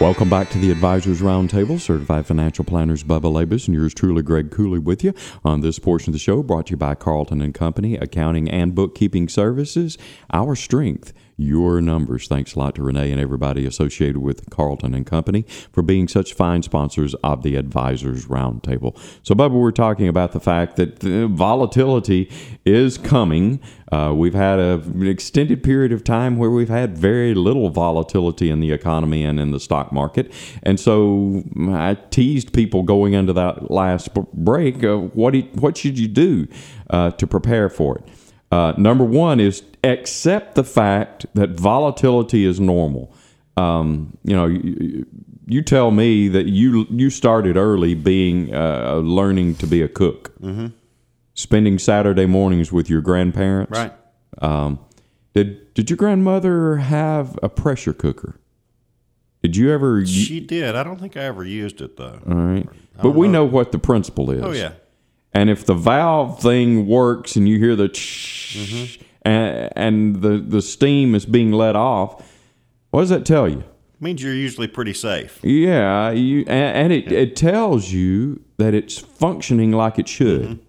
[0.02, 1.80] Welcome back to the Advisors Roundtable.
[1.80, 5.14] Certified financial planners Bubba Labus and yours truly, Greg Cooley, with you
[5.46, 6.42] on this portion of the show.
[6.42, 9.98] Brought to you by Carlton and Company, accounting and bookkeeping services.
[10.32, 12.28] Our strength, your numbers.
[12.28, 16.34] Thanks a lot to Renee and everybody associated with Carlton and Company for being such
[16.34, 18.98] fine sponsors of the Advisors Roundtable.
[19.24, 22.30] So, Bubba, we're talking about the fact that the volatility
[22.66, 23.62] is coming.
[23.92, 28.50] Uh, we've had a, an extended period of time where we've had very little volatility
[28.50, 30.32] in the economy and in the stock market.
[30.64, 35.78] And so I teased people going into that last break uh, what, do you, what
[35.78, 36.48] should you do
[36.90, 38.04] uh, to prepare for it?
[38.52, 43.14] Uh, number one is accept the fact that volatility is normal.
[43.58, 45.06] Um, you know, you,
[45.46, 50.34] you, tell me that you you started early, being uh, learning to be a cook,
[50.40, 50.68] mm-hmm.
[51.34, 53.78] spending Saturday mornings with your grandparents.
[53.78, 53.94] Right.
[54.42, 54.80] Um,
[55.34, 58.40] did did your grandmother have a pressure cooker?
[59.42, 60.06] Did you ever?
[60.06, 60.76] She did.
[60.76, 62.20] I don't think I ever used it though.
[62.28, 62.68] All right,
[63.02, 63.44] but we know.
[63.44, 64.44] know what the principle is.
[64.44, 64.74] Oh yeah.
[65.34, 69.04] And if the valve thing works and you hear the mm-hmm.
[69.24, 72.26] And, and the, the steam is being let off,
[72.92, 73.64] what does that tell you?
[74.02, 75.40] means you're usually pretty safe.
[75.44, 80.42] Yeah, you and, and it, it tells you that it's functioning like it should.
[80.42, 80.64] Mm-hmm.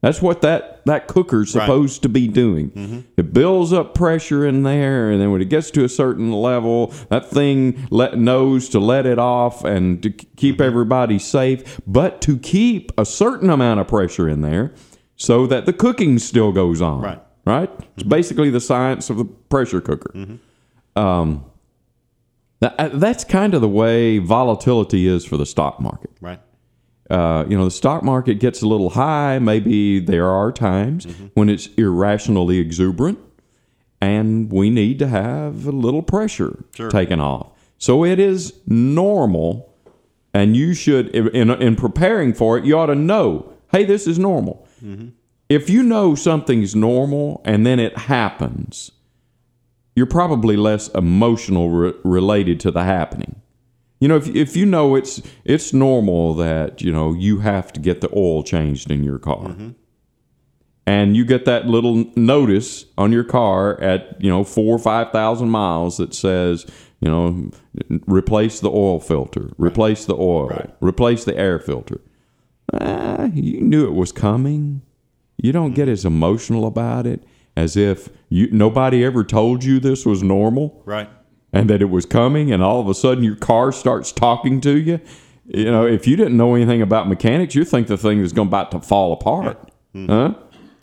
[0.00, 2.02] That's what that, that cooker's supposed right.
[2.02, 2.72] to be doing.
[2.72, 3.00] Mm-hmm.
[3.16, 6.88] It builds up pressure in there, and then when it gets to a certain level,
[7.08, 10.62] that thing let, knows to let it off and to keep mm-hmm.
[10.62, 14.74] everybody safe, but to keep a certain amount of pressure in there
[15.14, 17.00] so that the cooking still goes on.
[17.00, 17.22] Right.
[17.44, 17.70] Right?
[17.96, 20.12] It's basically the science of the pressure cooker.
[20.14, 20.98] Mm-hmm.
[20.98, 21.44] Um,
[22.60, 26.10] that, that's kind of the way volatility is for the stock market.
[26.20, 26.40] Right.
[27.10, 29.38] Uh, you know, the stock market gets a little high.
[29.40, 31.26] Maybe there are times Mm-hmm.
[31.34, 33.18] when it's irrationally exuberant,
[34.00, 36.90] and we need to have a little pressure Sure.
[36.90, 37.48] taken off.
[37.78, 39.74] So it is normal,
[40.32, 44.18] and you should, in, in preparing for it, you ought to know, hey, this is
[44.18, 44.66] normal.
[44.82, 45.08] Mm-hmm.
[45.52, 48.90] If you know something's normal and then it happens,
[49.94, 53.40] you're probably less emotional re- related to the happening.
[54.00, 57.80] You know, if if you know it's it's normal that you know you have to
[57.80, 59.70] get the oil changed in your car, Mm-hmm.
[60.86, 65.12] and you get that little notice on your car at you know four or five
[65.12, 66.66] thousand miles that says
[67.00, 67.50] you know
[68.06, 72.00] replace the oil filter, replace the oil, replace the air filter.
[72.72, 74.82] Ah, you knew it was coming.
[75.42, 77.22] You don't get as emotional about it
[77.54, 81.10] as if you nobody ever told you this was normal Right.
[81.52, 84.78] and that it was coming and all of a sudden your car starts talking to
[84.78, 85.00] you.
[85.46, 88.48] You know, if you didn't know anything about mechanics, you think the thing is going
[88.48, 89.58] about to fall apart.
[89.94, 90.34] Huh?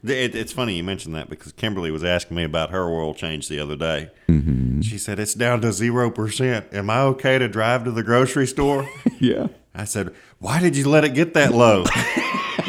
[0.03, 3.47] It, it's funny you mentioned that because Kimberly was asking me about her oil change
[3.47, 4.11] the other day.
[4.27, 4.81] Mm-hmm.
[4.81, 6.73] She said, It's down to 0%.
[6.73, 8.87] Am I okay to drive to the grocery store?
[9.19, 9.47] Yeah.
[9.75, 11.83] I said, Why did you let it get that low?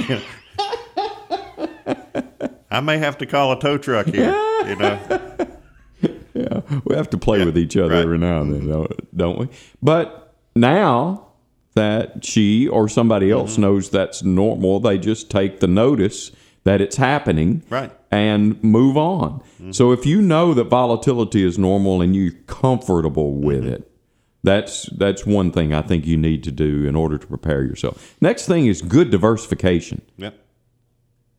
[2.71, 4.31] I may have to call a tow truck here.
[4.67, 4.99] You know,
[6.33, 9.49] Yeah, we have to play with each other every now and then, don't- don't we?
[9.83, 11.27] But now
[11.75, 13.63] that she or somebody else Mm-hmm.
[13.63, 16.31] knows that's normal, they just take the notice
[16.65, 17.91] that it's happening Right.
[18.11, 19.41] and move on.
[19.61, 19.73] Mm-hmm.
[19.73, 23.73] So if you know that volatility is normal and you're comfortable with Mm-hmm.
[23.75, 23.91] it,
[24.43, 28.17] that's that's one thing I think you need to do in order to prepare yourself.
[28.23, 30.01] Next thing is good diversification.
[30.17, 30.35] Yep.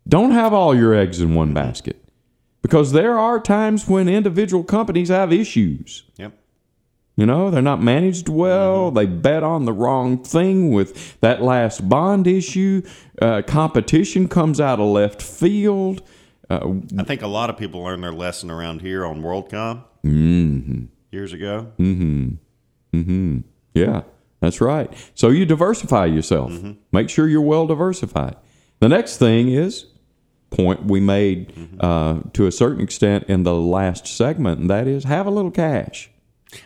[0.08, 2.04] Don't have all your eggs in one basket
[2.62, 6.04] because there are times when individual companies have issues.
[6.18, 6.34] Yep.
[7.18, 8.90] You know, they're not managed well.
[8.90, 12.82] They bet on the wrong thing with that last bond issue.
[13.22, 16.02] Uh, competition comes out of left field.
[16.50, 20.86] Uh, I think a lot of people learned their lesson around here on WorldCom mm-hmm.
[21.12, 21.72] years ago.
[21.78, 22.30] Mm-hmm.
[22.98, 23.40] Mm-hmm.
[23.74, 24.02] Yeah,
[24.40, 24.92] that's right.
[25.14, 26.52] So you diversify yourself.
[26.92, 28.36] Make sure you're well diversified.
[28.80, 29.86] The next thing is
[30.52, 35.06] point we made uh, to a certain extent in the last segment, and that is
[35.06, 36.10] have a little cash.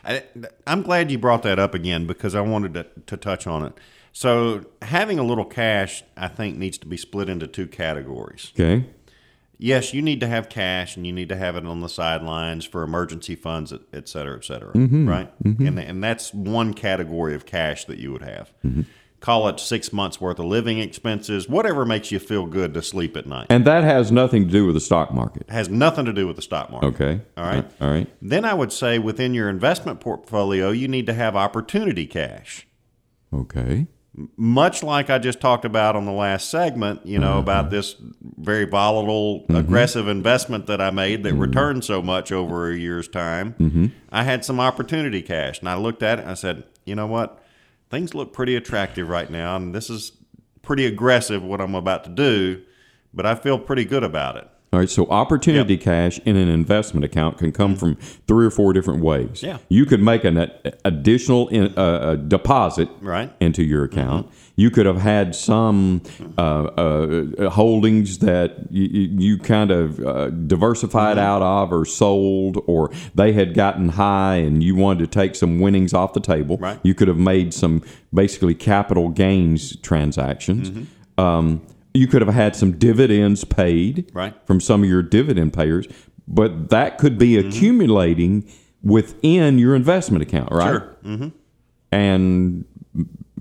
[0.04, 0.24] I,
[0.68, 3.74] I'm glad you brought that up again because I wanted to, to touch on it.
[4.12, 8.52] So, having a little cash, I think, needs to be split into two categories.
[8.56, 8.86] Okay.
[9.58, 12.66] Yes, you need to have cash and you need to have it on the sidelines
[12.66, 14.74] for emergency funds, et, et cetera, et cetera.
[14.74, 15.08] Mhm.
[15.08, 15.32] Right?
[15.44, 15.68] Mhm.
[15.68, 18.52] And, and that's one category of cash that you would have.
[19.26, 19.32] Mm-hmm.
[19.32, 23.18] Call it six months worth of living expenses, whatever makes you feel good to sleep
[23.18, 23.48] at night.
[23.50, 25.50] And that has nothing to do with the stock market.
[25.50, 26.88] has nothing to do with the stock market.
[26.88, 27.22] Okay.
[27.38, 27.66] All right.
[27.82, 28.08] All right.
[28.22, 32.68] Then I would say within your investment portfolio, you need to have opportunity cash.
[33.34, 33.88] Okay.
[34.38, 37.98] Much like I just talked about on the last segment, you know, about this
[38.38, 43.56] very volatile, aggressive investment that I made that returned so much over a year's time.
[43.60, 43.92] Mhm.
[44.12, 47.08] I had some opportunity cash, and I looked at it and I said, you know
[47.08, 47.42] what?
[47.96, 50.12] Things look pretty attractive right now, and this is
[50.62, 52.62] pretty aggressive what I'm about to do,
[53.14, 54.50] but I feel pretty good about it.
[54.74, 57.96] All right, so opportunity cash in an investment account can come from
[58.28, 59.30] three or four different ways.
[59.30, 59.46] Mm-hmm.
[59.46, 59.58] Yeah.
[59.70, 60.52] You could make an
[60.84, 63.32] additional in, uh, deposit Right.
[63.40, 64.28] into your account.
[64.58, 66.02] You could have had some
[66.38, 72.92] uh, uh, holdings that you, you kind of uh, diversified out of or sold, or
[73.14, 76.58] they had gotten high and you wanted to take some winnings off the table.
[76.58, 76.80] Right.
[76.84, 77.82] You could have made some
[78.14, 80.88] basically capital gains transactions.
[81.18, 81.62] Um,
[81.96, 84.34] you could have had some dividends paid Right.
[84.46, 85.88] from some of your dividend payers,
[86.28, 87.48] but that could be Mm-hmm.
[87.50, 88.52] accumulating
[88.84, 90.70] within your investment account, right?
[90.70, 90.96] Sure.
[91.04, 91.28] Mm-hmm.
[91.92, 92.66] And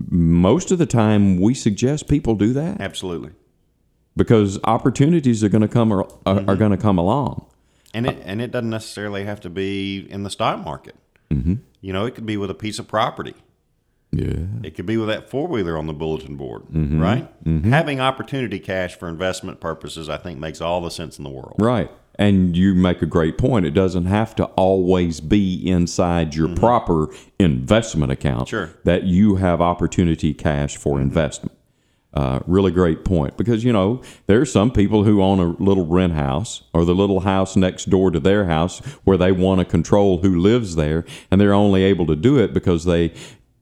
[0.09, 3.31] most of the time, we suggest people do that Absolutely.
[4.15, 6.49] because opportunities are going to come ar- are, Mm-hmm.
[6.49, 7.47] are going to come along.
[7.93, 10.95] And it and it doesn't necessarily have to be in the stock market.
[11.31, 11.55] Mm-hmm.
[11.81, 13.35] You know, it could be with a piece of property.
[14.11, 14.45] Yeah.
[14.63, 17.01] It could be with that four wheeler on the bulletin board, Mhm.
[17.01, 17.43] right?
[17.43, 17.65] Mhm.
[17.65, 21.55] Having opportunity cash for investment purposes, I think, makes all the sense in the world.
[21.59, 21.91] Right.
[22.17, 23.65] And you make a great point.
[23.65, 28.55] It doesn't have to always be inside your proper investment account Mm-hmm.
[28.55, 28.69] Sure.
[28.85, 31.51] that you have opportunity cash for investment.
[32.13, 35.85] Uh, really great point because you know there are some people who own a little
[35.85, 39.65] rent house or the little house next door to their house where they want to
[39.65, 43.11] control who lives there and they're only able to do it because they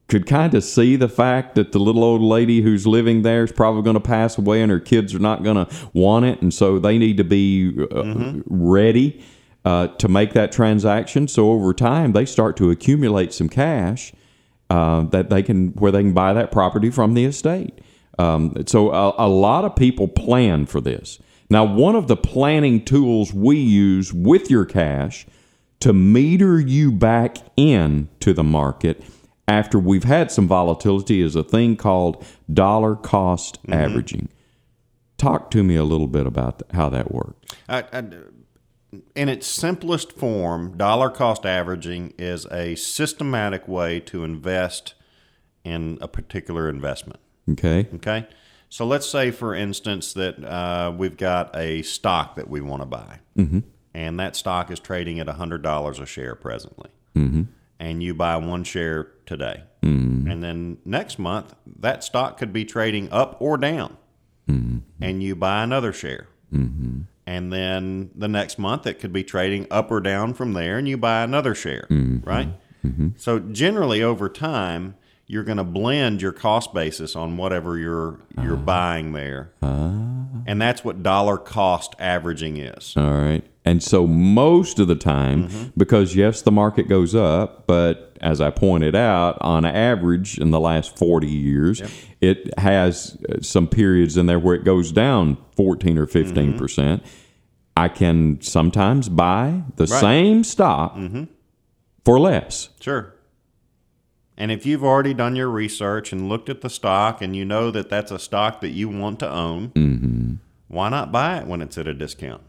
[0.07, 3.51] could kind of see the fact that the little old lady who's living there is
[3.51, 6.53] probably going to pass away and her kids are not going to want it and
[6.53, 9.23] so they need to be uh, ready
[9.65, 14.13] uh, to make that transaction so over time they start to accumulate some cash
[14.73, 17.79] uh, that they can where they can buy that property from the estate.
[18.17, 21.19] Um, so a, a lot of people plan for this.
[21.49, 25.27] Now, one of the planning tools we use with your cash
[25.81, 29.03] to meter you back in to the market
[29.53, 34.29] after we've had some volatility is a thing called dollar cost averaging.
[35.17, 37.55] Talk to me a little bit about th- how that works.
[37.69, 38.03] I, I,
[39.15, 44.95] in its simplest form, dollar cost averaging is a systematic way to invest
[45.63, 47.19] in a particular investment.
[47.51, 47.87] Okay.
[47.95, 48.27] Okay.
[48.69, 52.87] So let's say, for instance, that uh, we've got a stock that we want to
[52.87, 53.63] buy, Mhm.
[53.93, 56.89] and that stock is trading at $100 a share presently.
[57.15, 57.47] Mhm.
[57.79, 59.63] And you buy one share today.
[59.81, 60.31] Mhm.
[60.31, 63.97] And then next month, that stock could be trading up or down.
[64.49, 64.81] Mhm.
[65.01, 66.27] And you buy another share.
[66.53, 67.01] Mm-hmm.
[67.25, 70.87] And then the next month it could be trading up or down from there, and
[70.87, 72.25] you buy another share, Mhm.
[72.25, 72.49] right?
[73.15, 74.95] So generally, over time,
[75.27, 80.83] you're going to blend your cost basis on whatever you're you're buying there, and that's
[80.83, 82.93] what dollar cost averaging is.
[82.97, 83.43] All right.
[83.65, 85.63] And so most of the time, Mm-hmm.
[85.77, 90.59] because yes, the market goes up, but as I pointed out, on average in the
[90.59, 91.81] last 40 years,
[92.19, 96.57] it has uh, some periods in there where it goes down 14 or 15%.
[96.57, 97.03] percent
[97.77, 99.93] I can sometimes buy the Mm-hmm.
[99.93, 100.01] Right.
[100.01, 101.27] same stock Mhm.
[102.03, 102.69] for less.
[102.81, 103.12] Sure.
[104.37, 107.69] And if you've already done your research and looked at the stock and you know
[107.71, 110.33] that that's a stock that you want to own, Mm-hmm.
[110.67, 112.41] why not buy it when it's at a discount?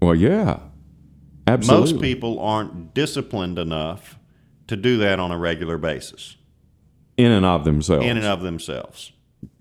[0.00, 0.60] Well, yeah.
[1.46, 1.92] Absolutely.
[1.92, 4.18] Most people aren't disciplined enough
[4.66, 6.36] to do that on a regular basis
[7.16, 8.04] in and of themselves.
[8.04, 9.12] in and of themselves.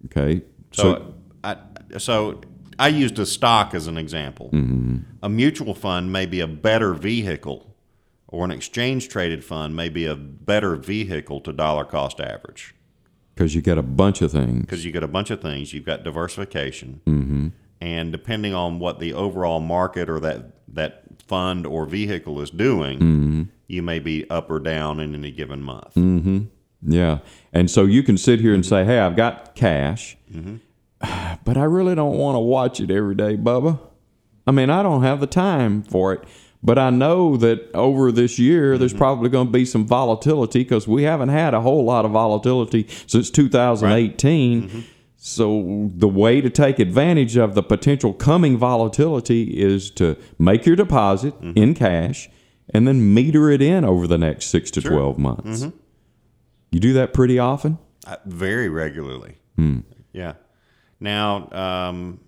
[0.06, 0.42] okay.
[0.72, 1.14] So,
[1.44, 1.58] I,
[2.00, 2.42] so
[2.80, 4.50] I used a stock as an example.
[4.52, 5.04] Mhm.
[5.24, 7.75] A mutual fund may be a better vehicle,
[8.36, 12.76] or an exchange traded fund may be a better vehicle to dollar cost average
[13.34, 14.62] because you get a bunch of things.
[14.62, 15.74] because you get a bunch of things.
[15.74, 17.48] You've got diversification, Mm-hmm.
[17.82, 23.00] and depending on what the overall market or that that fund or vehicle is doing,
[23.00, 23.48] Mhm.
[23.68, 25.96] you may be up or down in any given month.
[25.96, 26.40] Mm-hmm.
[26.88, 27.20] Yeah.
[27.54, 30.56] And so you can sit here and say, hey, I've got cash, Mm-hmm.
[31.46, 33.80] but I really don't want to watch it every day, Bubba.
[34.48, 36.24] I mean, I don't have the time for it.
[36.66, 40.88] But I know that over this year, there's probably going to be some volatility because
[40.88, 44.84] we haven't had a whole lot of volatility since 2018.
[45.16, 50.76] So the way to take advantage of the potential coming volatility is to make your
[50.76, 52.30] deposit in cash
[52.74, 54.92] and then meter it in over the next six to Sure.
[54.92, 55.64] 12 months.
[55.66, 55.74] Mhm.
[56.72, 57.78] You do that pretty often?
[58.08, 59.36] Uh, very regularly.
[59.56, 59.80] Hmm.
[60.14, 60.34] Yeah.
[61.00, 62.20] Now, um,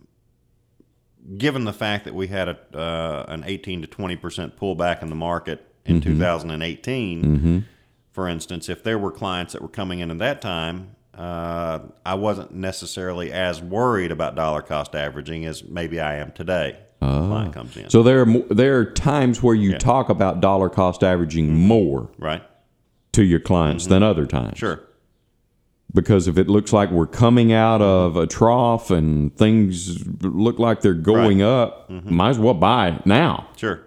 [1.35, 5.09] given the fact that we had a uh, an 18 to 20 percent pullback in
[5.09, 6.03] the market in Mhm.
[6.03, 7.63] 2018, Mhm.
[8.11, 12.13] for instance, if there were clients that were coming in at that time, uh, I
[12.15, 16.77] wasn't necessarily as worried about dollar cost averaging as maybe I am today.
[16.99, 17.83] when client comes in.
[17.85, 17.89] Ah.
[17.89, 22.09] So there are mo- there are times where you talk about dollar cost averaging more
[22.17, 22.41] right
[23.13, 24.57] to your clients than other times.
[24.57, 24.79] Sure.
[25.93, 30.81] Because if it looks like we're coming out of a trough and things look like
[30.81, 32.13] they're going up, mm-hmm.
[32.13, 33.47] might as well buy now.
[33.55, 33.81] Sure.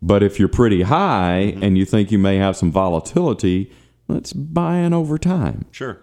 [0.00, 1.62] But if you're pretty high mm-hmm.
[1.62, 3.70] and you think you may have some volatility,
[4.08, 5.66] let's buy in over time.
[5.72, 5.98] Sure.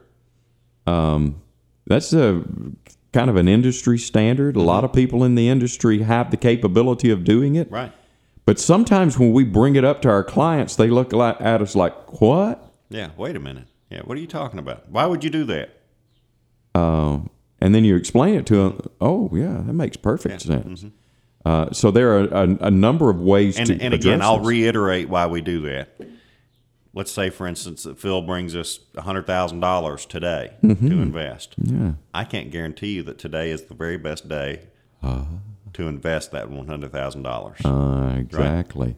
[0.88, 1.42] Um,
[1.88, 2.44] that's a
[3.14, 4.56] kind of an industry standard.
[4.56, 4.68] A mm-hmm.
[4.68, 7.70] lot of people in the industry have the capability of doing it.
[7.72, 7.92] Right.
[8.46, 11.76] But sometimes when we bring it up to our clients, they look like, at us
[11.76, 13.10] like, "What?" Yeah.
[13.18, 13.68] Wait a minute.
[13.92, 14.02] Yeah.
[14.06, 14.90] What are you talking about?
[14.90, 15.78] Why would you do that?
[16.74, 17.20] Uh,
[17.60, 18.82] and then you explain it to them.
[19.02, 20.86] Oh, yeah, that makes perfect sense.
[21.46, 24.40] Uh, so there are a, a number of ways and, to and again, address I'll
[24.40, 26.00] reiterate why we do that.
[26.94, 30.90] Let's say, for instance, that Phil brings us hundred thousand dollars today Mhm.
[30.90, 31.56] to invest.
[31.58, 31.94] Yeah.
[32.14, 34.68] I can't guarantee you that today is the very best day
[35.02, 35.24] Uh,
[35.74, 37.58] to invest that one hundred thousand dollars.
[37.66, 38.98] Uh, exactly.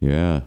[0.00, 0.42] Yeah.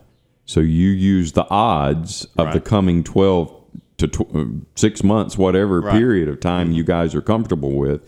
[0.46, 2.64] So you use the odds of the Right.
[2.66, 3.63] coming 12
[3.98, 5.90] to tw- uh, six months, whatever Right.
[5.90, 5.98] Mm-hmm.
[6.00, 8.02] period of time you guys are comfortable with,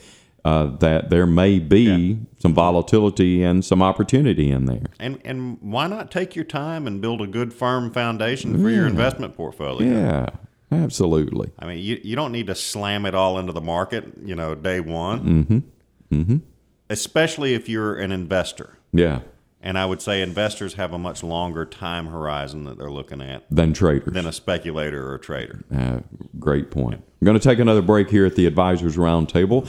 [0.43, 4.85] uh, that there may be some volatility and some opportunity in there.
[4.99, 8.85] And and why not take your time and build a good firm foundation for your
[8.87, 9.87] investment portfolio?
[9.89, 10.27] Yeah,
[10.71, 11.51] absolutely.
[11.59, 14.53] I mean, you, you don't need to slam it all into the market, you know,
[14.55, 16.15] day one, Mm-hmm.
[16.21, 16.37] Mm-hmm.
[16.89, 18.77] especially if you're an investor.
[18.93, 19.21] Yeah.
[19.65, 23.43] And I would say investors have a much longer time horizon that they're looking at
[23.49, 24.13] Than traders.
[24.13, 25.63] than a speculator or a trader.
[25.75, 26.01] Uh,
[26.37, 27.01] great point.
[27.19, 29.67] I'm going to take another break here at the Advisors Roundtable.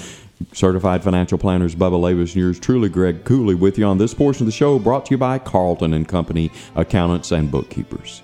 [0.52, 4.42] Certified financial planners Bubba Labus and yours truly, Greg Cooley, with you on this portion
[4.42, 8.22] of the show brought to you by Carlton and Company, accountants and bookkeepers.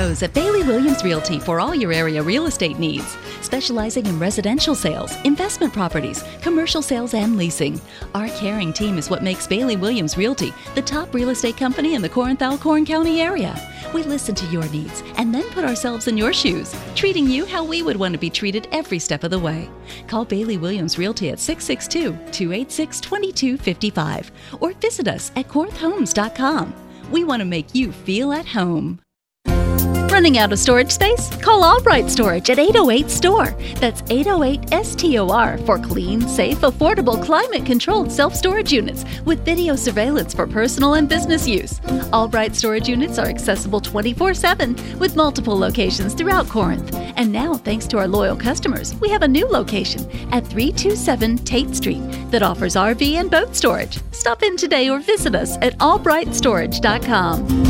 [0.00, 4.74] Pros at Bailey Williams Realty for all your area real estate needs, specializing in residential
[4.74, 7.78] sales, investment properties, commercial sales, and leasing.
[8.14, 12.00] Our caring team is what makes Bailey Williams Realty the top real estate company in
[12.00, 13.54] the Corinth Alcorn County area.
[13.92, 17.62] We listen to your needs and then put ourselves in your shoes, treating you how
[17.62, 19.68] we would want to be treated every step of the way.
[20.08, 26.72] Call Bailey Williams Realty at 662 286 2255 or visit us at corinthhomes.com.
[27.10, 28.98] We want to make you feel at home.
[30.20, 31.34] Running out of storage space?
[31.36, 33.56] Call Albright Storage at 808 STORE.
[33.76, 40.34] That's 808 STOR for clean, safe, affordable, climate controlled self storage units with video surveillance
[40.34, 41.80] for personal and business use.
[42.12, 46.94] Albright Storage units are accessible 24 7 with multiple locations throughout Corinth.
[47.16, 50.02] And now, thanks to our loyal customers, we have a new location
[50.32, 53.98] at 327 Tate Street that offers RV and boat storage.
[54.12, 57.69] Stop in today or visit us at albrightstorage.com.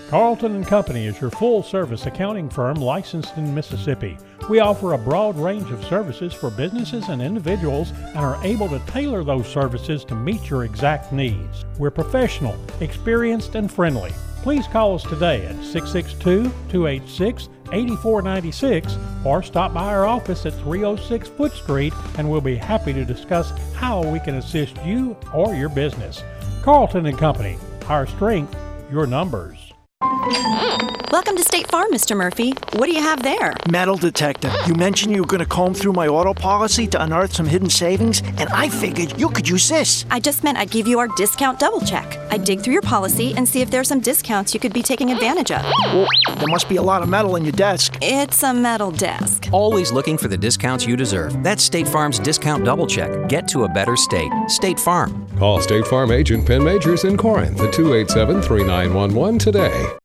[0.08, 4.16] Carlton and Company is your full service accounting firm licensed in Mississippi.
[4.48, 8.78] We offer a broad range of services for businesses and individuals and are able to
[8.86, 11.66] tailor those services to meet your exact needs.
[11.76, 14.10] We're professional, experienced, and friendly.
[14.42, 18.96] Please call us today at 662 286 8496
[19.26, 23.50] or stop by our office at 306 Foote Street and we'll be happy to discuss
[23.74, 26.22] how we can assist you or your business.
[26.62, 28.56] Carlton and Company, our strength,
[28.90, 29.67] your numbers.
[30.02, 31.10] Mm.
[31.10, 32.16] Welcome to State Farm, Mr.
[32.16, 32.52] Murphy.
[32.74, 33.54] What do you have there?
[33.68, 34.52] Metal detector.
[34.66, 37.68] You mentioned you were going to comb through my auto policy to unearth some hidden
[37.68, 40.04] savings, and I figured you could use this.
[40.10, 42.16] I just meant I'd give you our discount double check.
[42.30, 45.10] I'd dig through your policy and see if there's some discounts you could be taking
[45.10, 45.62] advantage of.
[45.92, 47.98] Well, there must be a lot of metal in your desk.
[48.00, 49.48] It's a metal desk.
[49.50, 51.42] Always looking for the discounts you deserve.
[51.42, 53.28] That's State Farm's discount double check.
[53.28, 54.30] Get to a better state.
[54.46, 55.27] State Farm.
[55.38, 59.98] Call State Farm agent Penn Majors in Corinth at 287 3911 today.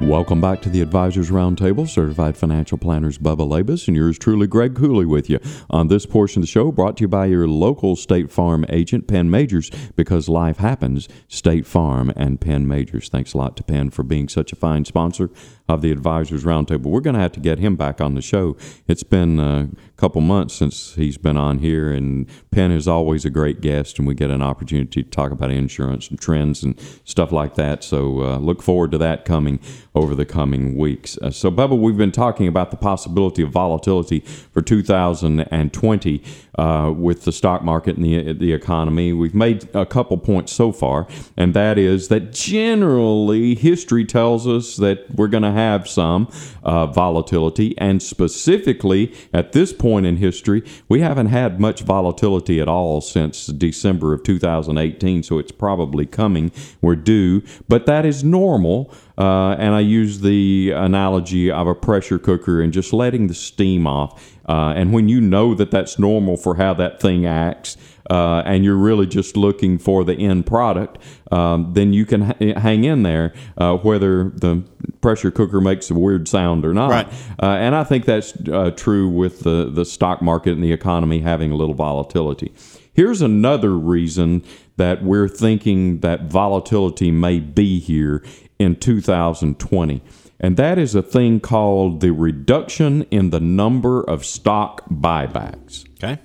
[0.00, 1.88] Welcome back to the Advisors Roundtable.
[1.88, 6.38] Certified financial planners Bubba Labus and yours truly, Greg Cooley, with you on this portion
[6.40, 6.70] of the show.
[6.70, 11.08] Brought to you by your local State Farm agent, Penn Majors, because life happens.
[11.26, 13.08] State Farm and Penn Majors.
[13.08, 15.30] Thanks a lot to Penn for being such a fine sponsor
[15.68, 16.86] of the Advisors Roundtable.
[16.86, 18.56] We're going to have to get him back on the show.
[18.86, 23.30] It's been a couple months since he's been on here, and Penn is always a
[23.30, 27.32] great guest, and we get an opportunity to talk about insurance and trends and stuff
[27.32, 27.84] like that.
[27.84, 29.60] So uh, look forward to that coming
[29.94, 31.18] over the coming weeks.
[31.18, 36.24] Uh, so, Bubba, we've been talking about the possibility of volatility for 2020
[36.58, 39.12] uh, with the stock market and the, the economy.
[39.12, 41.06] We've made a couple points so far,
[41.36, 46.28] and that is that generally history tells us that we're going to have some
[46.64, 52.68] uh, volatility, and specifically at this point in history, we haven't had much volatility at
[52.68, 56.50] all since December of 2018, so it's probably coming.
[56.82, 58.92] We're due, but that is normal.
[59.18, 63.86] Uh, and I use the analogy of a pressure cooker and just letting the steam
[63.86, 64.38] off.
[64.48, 67.76] Uh, and when you know that that's normal for how that thing acts,
[68.10, 70.98] uh, and you're really just looking for the end product,
[71.30, 74.62] um, then you can hang in there, uh, whether the
[75.00, 76.90] pressure cooker makes a weird sound or not.
[76.90, 77.08] Right.
[77.42, 81.20] Uh, and I think that's uh, true with the, the stock market and the economy
[81.20, 82.52] having a little volatility.
[82.94, 84.42] Here's another reason
[84.76, 88.24] that we're thinking that volatility may be here
[88.58, 90.02] in 2020.
[90.40, 95.84] And that is a thing called the reduction in the number of stock buybacks.
[96.02, 96.20] Okay.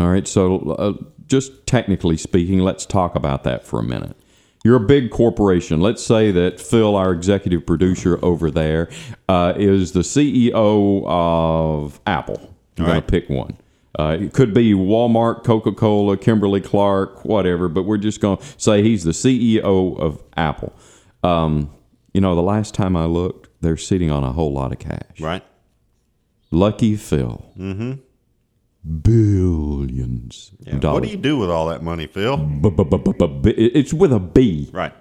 [0.00, 0.26] All right.
[0.26, 0.92] So, uh,
[1.26, 4.16] just technically speaking, let's talk about that for a minute.
[4.64, 5.80] You're a big corporation.
[5.80, 8.88] Let's say that Phil, our executive producer over there,
[9.28, 12.54] uh, is the CEO of Apple.
[12.76, 13.56] You're going to pick one.
[13.98, 18.44] Uh, it could be Walmart, Coca Cola, Kimberly Clark, whatever, but we're just going to
[18.58, 20.72] say he's the CEO of Apple.
[21.22, 21.70] Um,
[22.12, 25.20] you know, the last time I looked, they're sitting on a whole lot of cash.
[25.20, 25.42] Right.
[26.50, 27.44] Lucky Phil.
[27.58, 27.92] Mm-hmm.
[29.02, 30.74] Billions Yeah.
[30.74, 30.94] of dollars.
[30.94, 32.38] What do you do with all that money, Phil?
[32.62, 34.70] It's with a B.
[34.72, 34.92] Right.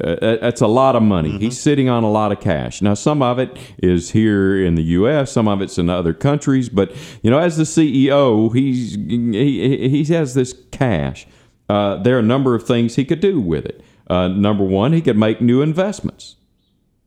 [0.00, 1.36] Uh, that's a lot of money.
[1.38, 2.80] He's sitting on a lot of cash.
[2.80, 6.68] Now, some of it is here in the U.S., some of it's in other countries.
[6.68, 11.26] But you know, as the CEO, he's he he has this cash.
[11.68, 13.82] Uh, there are a number of things he could do with it.
[14.10, 16.36] Uh, number one, he could make new investments.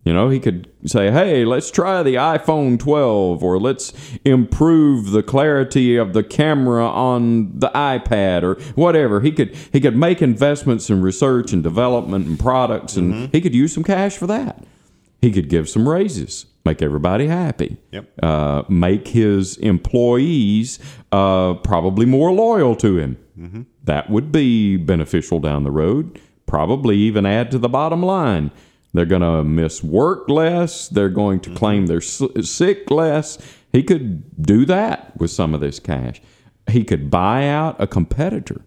[0.06, 3.93] You know, he could say, hey, let's try the iPhone 12 or let's
[4.26, 9.22] improve the clarity of the camera on the iPad or whatever.
[9.22, 13.56] He could he could make investments in research and development and products and he could
[13.56, 14.64] use some cash for that.
[15.22, 17.78] He could give some raises, make everybody happy.
[17.91, 18.12] Yep.
[18.22, 20.80] Uh, make his employees
[21.14, 23.18] uh, probably more loyal to him.
[23.86, 26.20] That would be beneficial down the road.
[26.46, 28.52] Probably even add to the bottom line.
[28.94, 30.88] They're going to miss work less.
[30.88, 33.39] They're going to claim they're sick less.
[33.72, 36.22] He could do that with some of this cash.
[36.70, 38.62] He could buy out a competitor.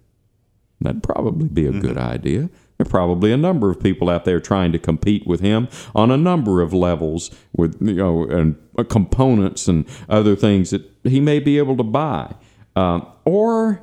[0.80, 2.50] That'd probably be a good idea.
[2.76, 6.10] There are probably a number of people out there trying to compete with him on
[6.10, 11.18] a number of levels with you know and uh, components and other things that he
[11.18, 12.34] may be able to buy.
[12.74, 13.82] Um, or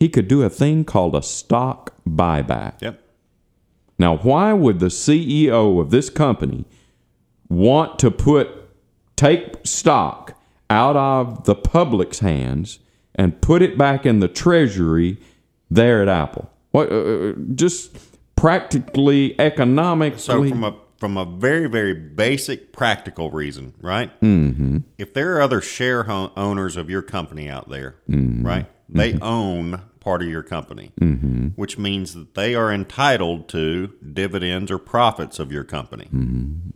[0.00, 2.82] he could do a thing called a stock buyback.
[2.82, 3.00] Yep.
[4.04, 6.66] Now, why would the CEO of this company
[7.48, 8.48] want to put
[9.16, 10.38] take stock
[10.68, 12.80] out of the public's hands
[13.14, 15.16] and put it back in the treasury
[15.70, 16.50] there at Apple?
[16.72, 17.96] What uh, just
[18.36, 20.18] practically economically?
[20.18, 24.10] So from a from a very very basic practical reason, right?
[24.20, 24.80] Mm-hmm.
[24.98, 28.44] If there are other share owners of your company out there, Mhm.
[28.44, 28.66] right?
[28.86, 31.52] They own part of your company, Mhm.
[31.56, 36.08] which means that they are entitled to dividends or profits of your company.
[36.14, 36.70] Mm-hmm.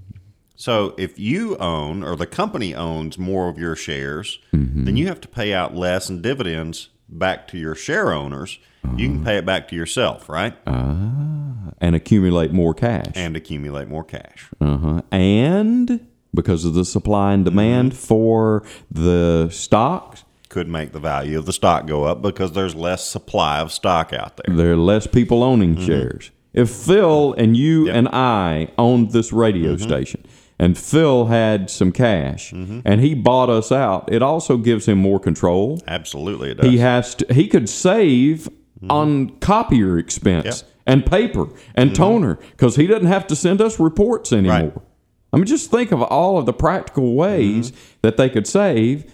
[0.57, 4.85] So if you own or the company owns more of your shares, Mm-hmm.
[4.85, 8.59] then you have to pay out less in dividends back to your share owners.
[8.97, 10.55] You can pay it back to yourself, right?
[10.67, 13.13] Ah, and accumulate more cash.
[13.15, 14.49] And accumulate more cash.
[14.61, 15.03] Uh-huh.
[15.13, 16.01] And
[16.35, 21.53] because of the supply and demand for the stocks, Could make the value of the
[21.53, 24.57] stock go up because there's less supply of stock out there.
[24.57, 25.87] there are less people owning mm-hmm.
[25.87, 26.31] shares.
[26.55, 29.87] If Phil and you and I owned this radio mm-hmm.
[29.87, 30.25] station
[30.59, 32.81] and Phil had some cash mm-hmm.
[32.85, 35.83] and he bought us out, it also gives him more control.
[35.87, 36.71] Absolutely, it does.
[36.71, 38.49] He has to he could save
[38.89, 40.73] on copier expense Yep.
[40.87, 44.83] and paper and toner because he doesn't have to send us reports anymore.
[45.33, 47.73] I mean, just think of all of the practical ways
[48.03, 49.13] that they could save,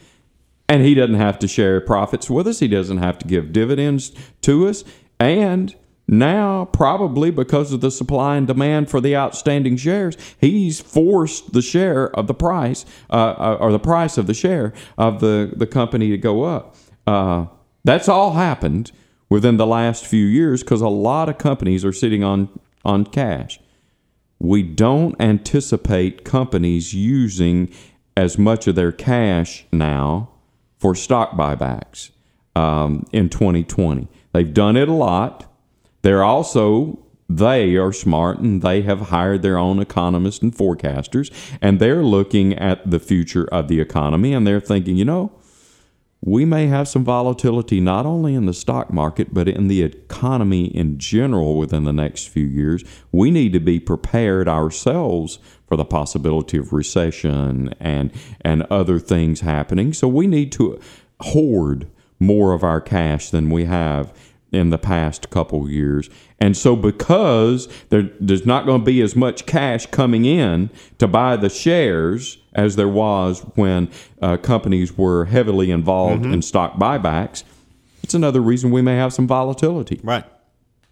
[0.74, 2.58] and he doesn't have to share profits with us.
[2.58, 4.10] He doesn't have to give dividends
[4.40, 4.82] to us,
[5.20, 5.72] and
[6.08, 11.62] now probably because of the supply and demand for the outstanding shares, he's forced the
[11.62, 15.66] share of the price uh, uh, or the price of the share of the the
[15.66, 16.74] company to go up.
[17.06, 17.46] Uh,
[17.84, 18.90] that's all happened
[19.30, 22.48] within the last few years because a lot of companies are sitting on
[22.84, 23.60] on cash
[24.40, 27.72] we don't anticipate companies using
[28.16, 30.33] as much of their cash now
[30.84, 32.10] for stock buybacks
[32.54, 34.06] um, in 2020.
[34.34, 35.50] They've done it a lot.
[36.02, 41.32] They're also they are smart and they have hired their own economists and forecasters
[41.62, 45.32] and they're looking at the future of the economy and they're thinking, you know,
[46.20, 50.66] we may have some volatility not only in the stock market but in the economy
[50.66, 52.84] in general within the next few years.
[53.10, 55.38] We need to be prepared ourselves
[55.74, 58.12] for the possibility of recession and
[58.42, 59.92] and other things happening.
[59.92, 60.78] So we need to
[61.20, 61.88] hoard
[62.20, 64.16] more of our cash than we have
[64.52, 66.08] in the past couple years.
[66.38, 71.08] And so, because there, there's not going to be as much cash coming in to
[71.08, 73.90] buy the shares as there was when
[74.22, 77.42] uh, companies were heavily involved in stock buybacks,
[78.04, 79.98] it's another reason we may have some volatility.
[80.04, 80.24] Right.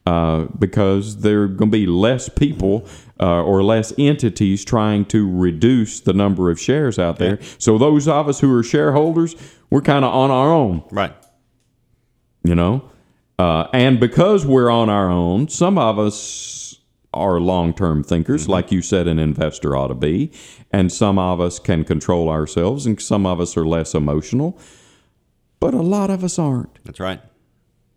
[0.04, 2.84] Uh, because there are going to be less people
[3.20, 7.38] uh, or less entities trying to reduce the number of shares out there.
[7.58, 9.36] So, those of us who are shareholders,
[9.70, 10.82] we're kind of on our own.
[10.90, 11.14] Right.
[12.42, 12.90] You know?
[13.38, 16.78] Uh, and because we're on our own, some of us
[17.14, 20.32] are long term thinkers, like you said an investor ought to be.
[20.72, 24.58] And some of us can control ourselves, and some of us are less emotional.
[25.60, 26.82] But a lot of us aren't.
[26.84, 27.20] That's right.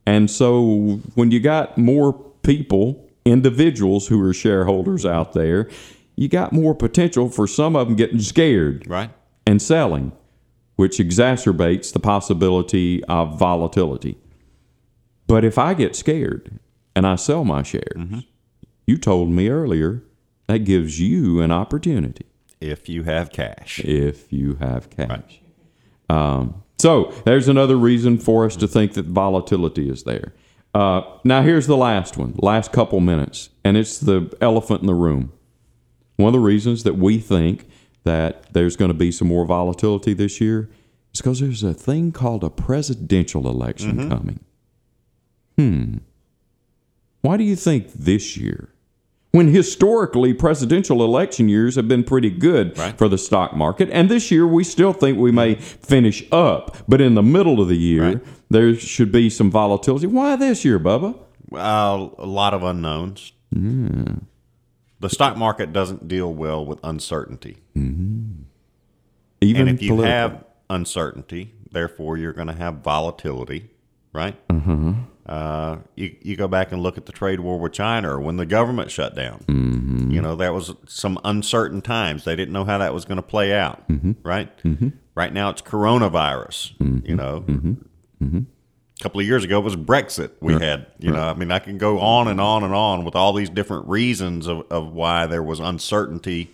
[0.05, 5.69] And so when you got more people, individuals who are shareholders out there,
[6.15, 9.09] you got more potential for some of them getting scared Right.
[9.47, 10.11] and selling,
[10.75, 14.17] which exacerbates the possibility of volatility.
[15.27, 16.59] But if I get scared
[16.95, 18.23] and I sell my shares,
[18.85, 20.03] you told me earlier
[20.47, 22.27] that gives you an opportunity
[22.61, 23.79] If you have cash.
[23.83, 25.41] if you have cash.
[26.09, 30.35] Um, so there's another reason for us to think that volatility is there.
[30.75, 34.93] Uh, now here's the last one, last couple minutes, and it's the elephant in the
[34.93, 35.33] room.
[36.17, 37.67] One of the reasons that we think
[38.03, 40.69] that there's going to be some more volatility this year
[41.11, 44.45] is because there's a thing called a presidential election coming.
[45.57, 45.97] Hmm.
[47.21, 48.69] Why do you think this year
[49.35, 52.97] when historically presidential election years have been pretty good Right.
[52.97, 53.89] for the stock market.
[53.91, 57.67] And this year we still think we may finish up, but in the middle of
[57.67, 58.23] the year Right.
[58.49, 60.07] there should be some volatility.
[60.07, 61.15] Why this year, Bubba?
[61.51, 63.33] Uh, a lot of unknowns.
[63.51, 67.57] The stock market doesn't deal well with uncertainty.
[67.75, 68.47] Even
[69.41, 70.11] and if you political.
[70.11, 73.69] have uncertainty, therefore you're going to have volatility,
[74.13, 74.35] right?
[74.47, 74.91] Mm-hmm.
[75.25, 78.37] Uh, you, you go back and look at the trade war with China or when
[78.37, 79.43] the government shut down.
[79.47, 80.11] Mm-hmm.
[80.11, 82.25] You know, that was some uncertain times.
[82.25, 84.11] They didn't know how that was going to play out, Mm-hmm.
[84.23, 84.49] right?
[85.15, 86.73] Right now it's coronavirus,
[87.07, 87.43] you know.
[87.47, 88.39] Mm-hmm.
[88.99, 90.87] A couple of years ago it was Brexit we had.
[90.99, 93.49] You know, I mean, I can go on and on and on with all these
[93.49, 96.51] different reasons of, of why there was uncertainty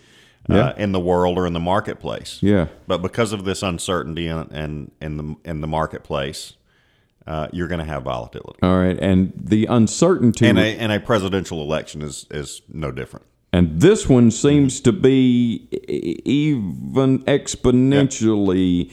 [0.49, 0.73] uh, Yeah.
[0.77, 2.39] in the world or in the marketplace.
[2.41, 2.67] Yeah.
[2.87, 6.53] But because of this uncertainty in, in, in the in the marketplace,
[7.27, 8.59] uh, you're going to have volatility.
[8.61, 13.25] All right, and the uncertainty And a, and a presidential election is, is no different.
[13.53, 15.67] And this one seems to be
[16.25, 18.91] even exponentially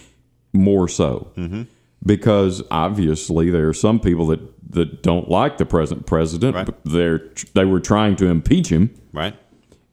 [0.53, 1.33] more so.
[1.37, 1.62] Mm-hmm.
[2.05, 4.41] Because obviously there are some people that,
[4.72, 6.55] that don't like the present president.
[6.55, 6.68] Right.
[6.85, 8.95] They're they were trying to impeach him.
[9.12, 9.35] Right.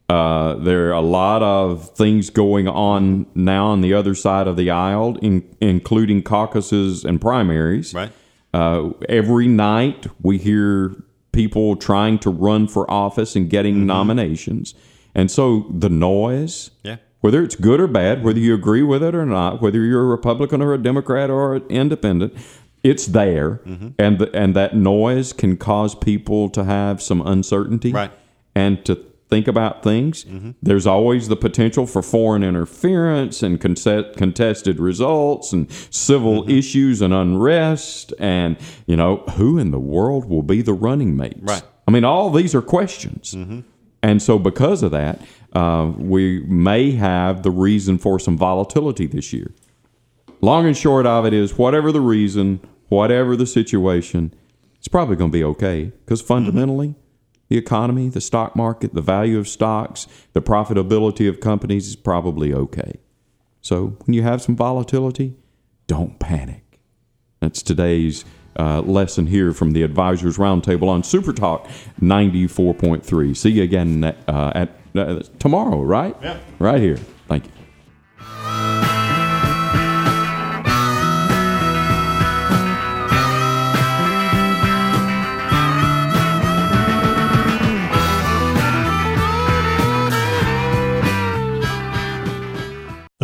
[0.07, 4.55] Uh, there are a lot of things going on now on the other side of
[4.55, 7.91] the aisle, in, including caucuses and primaries.
[7.91, 8.11] Right.
[8.55, 10.95] Uh, every night we hear
[11.33, 14.73] people trying to run for office and getting nominations.
[15.13, 16.97] And so the noise, Yeah.
[17.19, 20.05] whether it's good or bad, whether you agree with it or not, whether you're a
[20.05, 22.33] Republican or a Democrat or an independent,
[22.81, 23.59] it's there.
[23.99, 28.11] And, the, and that noise can cause people to have some uncertainty Right.
[28.55, 28.97] and to
[29.29, 30.23] think about things.
[30.25, 30.51] Mm-hmm.
[30.61, 36.51] There's always the potential for foreign interference and contested results and civil mm-hmm.
[36.51, 38.13] issues and unrest.
[38.19, 41.39] And, you know, who in the world will be the running mates?
[41.41, 41.63] Right.
[41.87, 43.33] I mean, all these are questions.
[43.33, 43.61] Mm-hmm.
[44.03, 45.19] And so, because of that,
[45.53, 49.51] uh, we may have the reason for some volatility this year.
[50.41, 52.59] Long and short of it is, whatever the reason,
[52.89, 54.31] whatever the situation,
[54.77, 56.93] it's probably going to be okay because fundamentally,
[57.47, 62.53] the economy, the stock market, the value of stocks, the profitability of companies is probably
[62.53, 62.93] okay.
[63.61, 65.35] So, when you have some volatility,
[65.87, 66.79] don't panic.
[67.39, 68.25] That's today's
[68.57, 71.67] uh, lesson here from the Advisors Roundtable on Super Talk
[72.01, 73.35] 94.3.
[73.35, 76.15] See you again uh, at uh, tomorrow, right?
[76.21, 76.39] Yeah.
[76.59, 76.97] Right here.
[77.27, 77.51] Thank you.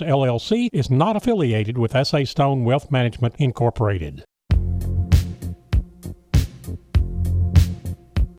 [0.00, 2.24] LLC is not affiliated with S.A.
[2.24, 4.24] Stone Wealth Management Incorporated.